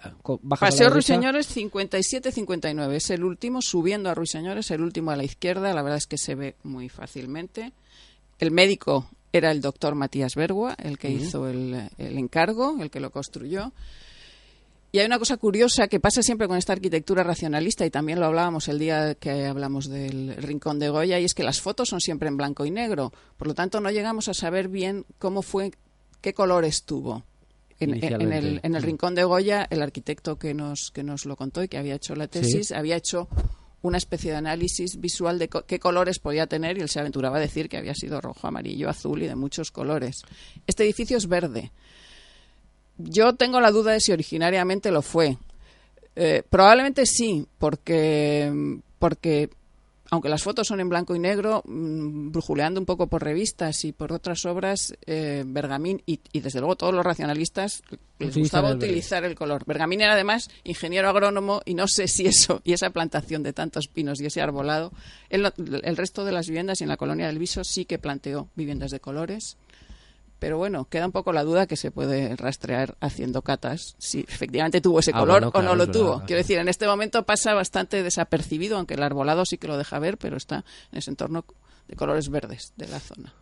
Paseo 0.48 0.88
Ruiseñores 0.88 1.54
57-59, 1.56 2.92
es 2.92 3.10
el 3.10 3.24
último, 3.24 3.60
subiendo 3.60 4.08
a 4.08 4.14
Ruiseñores, 4.14 4.70
el 4.70 4.82
último 4.82 5.10
a 5.10 5.16
la 5.16 5.24
izquierda, 5.24 5.74
la 5.74 5.82
verdad 5.82 5.98
es 5.98 6.06
que 6.06 6.16
se 6.18 6.36
ve 6.36 6.54
muy 6.62 6.88
fácilmente. 6.88 7.72
El 8.38 8.52
médico 8.52 9.08
era 9.32 9.50
el 9.50 9.60
doctor 9.60 9.94
Matías 9.94 10.34
Bergua 10.34 10.74
el 10.78 10.98
que 10.98 11.10
hizo 11.10 11.48
el, 11.48 11.88
encargo, 11.98 12.76
el 12.80 12.90
que 12.90 13.00
lo 13.00 13.10
construyó. 13.10 13.72
Y 14.94 14.98
hay 14.98 15.06
una 15.06 15.18
cosa 15.18 15.38
curiosa 15.38 15.88
que 15.88 16.00
pasa 16.00 16.22
siempre 16.22 16.46
con 16.46 16.58
esta 16.58 16.74
arquitectura 16.74 17.24
racionalista, 17.24 17.86
y 17.86 17.90
también 17.90 18.20
lo 18.20 18.26
hablábamos 18.26 18.68
el 18.68 18.78
día 18.78 19.14
que 19.14 19.46
hablamos 19.46 19.88
del 19.88 20.36
Rincón 20.36 20.78
de 20.78 20.90
Goya, 20.90 21.18
y 21.18 21.24
es 21.24 21.32
que 21.32 21.42
las 21.42 21.62
fotos 21.62 21.88
son 21.88 22.00
siempre 22.00 22.28
en 22.28 22.36
blanco 22.36 22.66
y 22.66 22.70
negro. 22.70 23.10
Por 23.38 23.48
lo 23.48 23.54
tanto, 23.54 23.80
no 23.80 23.90
llegamos 23.90 24.28
a 24.28 24.34
saber 24.34 24.68
bien 24.68 25.06
cómo 25.18 25.40
fue, 25.40 25.72
qué 26.20 26.34
colores 26.34 26.84
tuvo. 26.84 27.24
En, 27.80 27.94
el, 28.04 28.60
en 28.62 28.74
el 28.76 28.82
Rincón 28.82 29.16
de 29.16 29.24
Goya, 29.24 29.66
el 29.68 29.82
arquitecto 29.82 30.38
que 30.38 30.54
nos, 30.54 30.92
que 30.92 31.02
nos 31.02 31.24
lo 31.24 31.36
contó 31.36 31.64
y 31.64 31.68
que 31.68 31.78
había 31.78 31.96
hecho 31.96 32.14
la 32.14 32.28
tesis, 32.28 32.70
había 32.70 32.94
hecho 32.94 33.28
una 33.82 33.98
especie 33.98 34.30
de 34.30 34.36
análisis 34.36 35.00
visual 35.00 35.38
de 35.38 35.48
qué 35.48 35.78
colores 35.78 36.18
podía 36.18 36.46
tener 36.46 36.78
y 36.78 36.80
él 36.80 36.88
se 36.88 37.00
aventuraba 37.00 37.36
a 37.36 37.40
decir 37.40 37.68
que 37.68 37.76
había 37.76 37.94
sido 37.94 38.20
rojo, 38.20 38.46
amarillo, 38.46 38.88
azul 38.88 39.22
y 39.22 39.26
de 39.26 39.34
muchos 39.34 39.70
colores. 39.70 40.22
Este 40.66 40.84
edificio 40.84 41.16
es 41.16 41.28
verde. 41.28 41.72
Yo 42.96 43.34
tengo 43.34 43.60
la 43.60 43.70
duda 43.70 43.92
de 43.92 44.00
si 44.00 44.12
originariamente 44.12 44.90
lo 44.90 45.02
fue. 45.02 45.36
Eh, 46.14 46.42
probablemente 46.48 47.06
sí, 47.06 47.46
porque, 47.58 48.80
porque 48.98 49.50
aunque 50.12 50.28
las 50.28 50.42
fotos 50.42 50.68
son 50.68 50.78
en 50.78 50.90
blanco 50.90 51.16
y 51.16 51.18
negro, 51.18 51.62
mm, 51.64 52.32
brujuleando 52.32 52.78
un 52.78 52.84
poco 52.84 53.06
por 53.06 53.24
revistas 53.24 53.82
y 53.86 53.92
por 53.92 54.12
otras 54.12 54.44
obras, 54.44 54.94
eh, 55.06 55.42
Bergamín 55.46 56.02
y, 56.04 56.20
desde 56.38 56.60
luego 56.60 56.76
todos 56.76 56.92
los 56.92 57.02
racionalistas 57.02 57.82
les 58.18 58.36
gustaba 58.36 58.72
utilizar 58.74 59.24
el 59.24 59.34
color. 59.34 59.64
Bergamín 59.64 60.02
era 60.02 60.12
además 60.12 60.50
ingeniero 60.64 61.08
agrónomo 61.08 61.62
y 61.64 61.72
no 61.72 61.88
sé 61.88 62.08
si 62.08 62.26
eso 62.26 62.60
y 62.62 62.74
esa 62.74 62.90
plantación 62.90 63.42
de 63.42 63.54
tantos 63.54 63.88
pinos 63.88 64.20
y 64.20 64.26
ese 64.26 64.42
arbolado, 64.42 64.92
el, 65.30 65.50
el 65.82 65.96
resto 65.96 66.26
de 66.26 66.32
las 66.32 66.46
viviendas 66.46 66.82
y 66.82 66.84
en 66.84 66.90
la 66.90 66.98
colonia 66.98 67.26
del 67.26 67.38
Viso 67.38 67.64
sí 67.64 67.86
que 67.86 67.98
planteó 67.98 68.50
viviendas 68.54 68.90
de 68.90 69.00
colores 69.00 69.56
pero 70.42 70.58
bueno, 70.58 70.88
queda 70.88 71.06
un 71.06 71.12
poco 71.12 71.32
la 71.32 71.44
duda 71.44 71.68
que 71.68 71.76
se 71.76 71.92
puede 71.92 72.34
rastrear 72.34 72.96
haciendo 72.98 73.42
catas 73.42 73.94
si 73.98 74.26
efectivamente 74.26 74.80
tuvo 74.80 74.98
ese 74.98 75.12
ah, 75.14 75.20
color 75.20 75.52
o 75.54 75.62
no 75.62 75.76
lo 75.76 75.88
tuvo. 75.88 76.24
Quiero 76.26 76.38
decir, 76.38 76.58
en 76.58 76.68
este 76.68 76.84
momento 76.84 77.24
pasa 77.24 77.54
bastante 77.54 78.02
desapercibido, 78.02 78.76
aunque 78.76 78.94
el 78.94 79.04
arbolado 79.04 79.44
sí 79.46 79.56
que 79.56 79.68
lo 79.68 79.78
deja 79.78 80.00
ver, 80.00 80.18
pero 80.18 80.36
está 80.36 80.64
en 80.90 80.98
ese 80.98 81.10
entorno 81.10 81.44
de 81.86 81.94
colores 81.94 82.28
verdes 82.28 82.72
de 82.76 82.88
la 82.88 82.98
zona. 82.98 83.32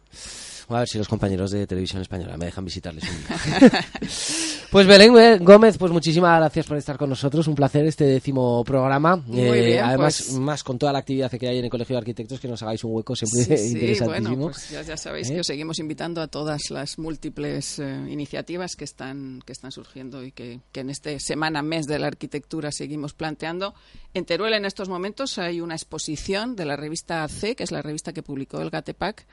A 0.71 0.81
ver 0.81 0.89
si 0.89 0.99
los 0.99 1.09
compañeros 1.09 1.51
de 1.51 1.67
Televisión 1.67 2.01
Española 2.01 2.37
me 2.37 2.45
dejan 2.45 2.65
visitarles 2.65 3.03
un 3.03 3.19
día. 3.19 3.85
pues 4.71 4.87
Belén 4.87 5.45
Gómez, 5.45 5.77
pues 5.77 5.91
muchísimas 5.91 6.39
gracias 6.39 6.65
por 6.65 6.77
estar 6.77 6.97
con 6.97 7.11
nosotros. 7.11 7.49
Un 7.49 7.57
placer 7.57 7.85
este 7.87 8.05
décimo 8.05 8.63
programa. 8.63 9.21
Eh, 9.33 9.81
además, 9.81 10.23
pues 10.29 10.39
más 10.39 10.63
con 10.63 10.79
toda 10.79 10.93
la 10.93 11.01
actividad 11.01 11.29
que 11.31 11.49
hay 11.49 11.59
en 11.59 11.65
el 11.65 11.71
Colegio 11.71 11.95
de 11.95 11.99
Arquitectos, 11.99 12.39
que 12.39 12.47
nos 12.47 12.63
hagáis 12.63 12.85
un 12.85 12.95
hueco 12.95 13.17
siempre 13.17 13.57
sí, 13.57 13.73
interesantísimo. 13.73 14.37
bueno, 14.37 14.53
pues 14.53 14.71
ya, 14.71 14.97
sabéis 14.97 15.29
que 15.29 15.39
¿Eh? 15.39 15.41
os 15.41 15.47
seguimos 15.47 15.81
invitando 15.81 16.23
a 16.23 16.29
todas 16.29 16.71
las 16.71 16.99
múltiples 16.99 17.81
eh, 17.81 18.07
iniciativas 18.09 18.77
que 18.77 18.85
están, 18.85 19.43
que 19.45 19.53
están 19.53 19.73
surgiendo 19.73 20.23
y 20.25 20.31
que, 20.31 20.61
que 20.71 20.81
en 20.81 20.91
este 20.91 21.19
semana, 21.19 21.63
mes 21.63 21.87
de 21.87 21.99
la 21.99 22.07
arquitectura 22.07 22.71
seguimos 22.71 23.13
planteando. 23.13 23.75
En 24.15 24.25
Teruel 24.25 24.55
en 24.55 24.65
estos 24.65 24.89
momentos 24.89 25.37
hay 25.39 25.61
una 25.61 25.75
exposición 25.75 26.55
de 26.55 26.65
la 26.65 26.77
revista 26.77 27.27
C, 27.27 27.57
que 27.57 27.65
es 27.65 27.73
la 27.73 27.83
revista 27.83 28.13
que 28.13 28.23
publicó 28.23 28.61
el 28.61 28.71
Gatepac, 28.71 29.27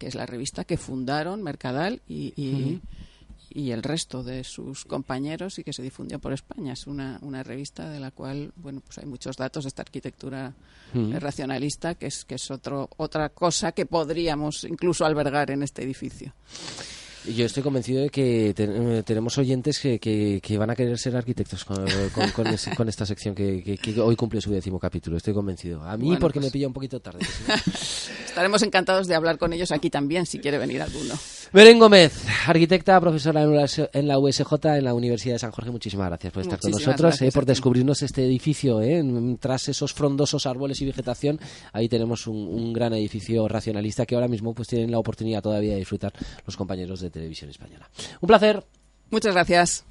que 0.00 0.06
es 0.06 0.14
la 0.14 0.24
revista 0.24 0.64
que 0.64 0.78
fundaron 0.78 1.42
Mercadal 1.42 2.00
y, 2.08 2.32
y 3.50 3.70
el 3.70 3.82
resto 3.82 4.22
de 4.22 4.44
sus 4.44 4.86
compañeros 4.86 5.58
y 5.58 5.62
que 5.62 5.74
se 5.74 5.82
difundió 5.82 6.18
por 6.18 6.32
España. 6.32 6.72
Es 6.72 6.86
una, 6.86 7.18
una 7.20 7.42
revista 7.42 7.90
de 7.90 8.00
la 8.00 8.10
cual, 8.10 8.50
bueno, 8.56 8.80
pues 8.80 8.96
hay 8.96 9.04
muchos 9.04 9.36
datos 9.36 9.64
de 9.64 9.68
esta 9.68 9.82
arquitectura 9.82 10.54
racionalista, 10.94 11.96
que 11.96 12.06
es, 12.06 12.24
que 12.24 12.36
es 12.36 12.50
otro, 12.50 12.88
otra 12.96 13.28
cosa 13.28 13.72
que 13.72 13.84
podríamos 13.84 14.64
incluso 14.64 15.04
albergar 15.04 15.50
en 15.50 15.62
este 15.62 15.82
edificio. 15.82 16.32
Yo 17.26 17.44
estoy 17.44 17.62
convencido 17.62 18.02
de 18.02 18.08
que 18.08 18.54
eh, 18.56 19.02
tenemos 19.04 19.36
oyentes 19.36 19.78
que, 19.78 19.98
que, 19.98 20.58
van 20.58 20.70
a 20.70 20.74
querer 20.74 20.98
ser 20.98 21.16
arquitectos 21.16 21.64
con, 21.64 21.84
con, 22.76 22.88
esta 22.88 23.04
sección 23.04 23.34
que, 23.34 23.78
hoy 24.02 24.16
cumple 24.16 24.40
su 24.40 24.50
décimo 24.50 24.78
capítulo. 24.78 25.18
Estoy 25.18 25.34
convencido. 25.34 25.82
A 25.82 25.96
mí 25.96 26.16
porque 26.18 26.38
me 26.38 26.44
pues 26.44 26.52
pilla 26.52 26.66
un 26.66 26.72
poquito 26.72 27.00
tarde. 27.00 27.20
Estaremos 28.26 28.62
encantados 28.62 29.06
de 29.06 29.14
hablar 29.14 29.36
con 29.36 29.52
ellos 29.52 29.70
aquí 29.70 29.90
también, 29.90 30.24
si 30.24 30.38
quiere 30.38 30.56
venir 30.56 30.80
alguno. 30.80 31.14
Belén 31.52 31.80
Gómez, 31.80 32.12
arquitecta, 32.46 33.00
profesora 33.00 33.42
en 33.42 34.06
la 34.06 34.18
USJ, 34.20 34.52
en 34.76 34.84
la 34.84 34.94
Universidad 34.94 35.34
de 35.34 35.38
San 35.40 35.50
Jorge. 35.50 35.72
Muchísimas 35.72 36.06
gracias 36.06 36.32
por 36.32 36.42
estar 36.42 36.60
con 36.60 36.70
nosotros, 36.70 37.20
eh, 37.22 37.30
por 37.34 37.44
descubrirnos 37.44 38.02
este 38.02 38.24
edificio. 38.24 38.80
Eh, 38.80 39.02
tras 39.40 39.68
esos 39.68 39.92
frondosos 39.92 40.46
árboles 40.46 40.80
y 40.80 40.86
vegetación, 40.86 41.40
ahí 41.72 41.88
tenemos 41.88 42.28
un, 42.28 42.72
gran 42.72 42.92
edificio 42.94 43.48
racionalista 43.48 44.06
que 44.06 44.14
ahora 44.14 44.28
mismo 44.28 44.54
pues 44.54 44.68
tienen 44.68 44.92
la 44.92 45.00
oportunidad 45.00 45.42
todavía 45.42 45.72
de 45.72 45.80
disfrutar 45.80 46.12
los 46.46 46.56
compañeros 46.56 47.00
Televisión 47.10 47.50
Española. 47.50 47.88
Un 48.20 48.26
placer. 48.26 48.64
Muchas 49.10 49.34
gracias. 49.34 49.89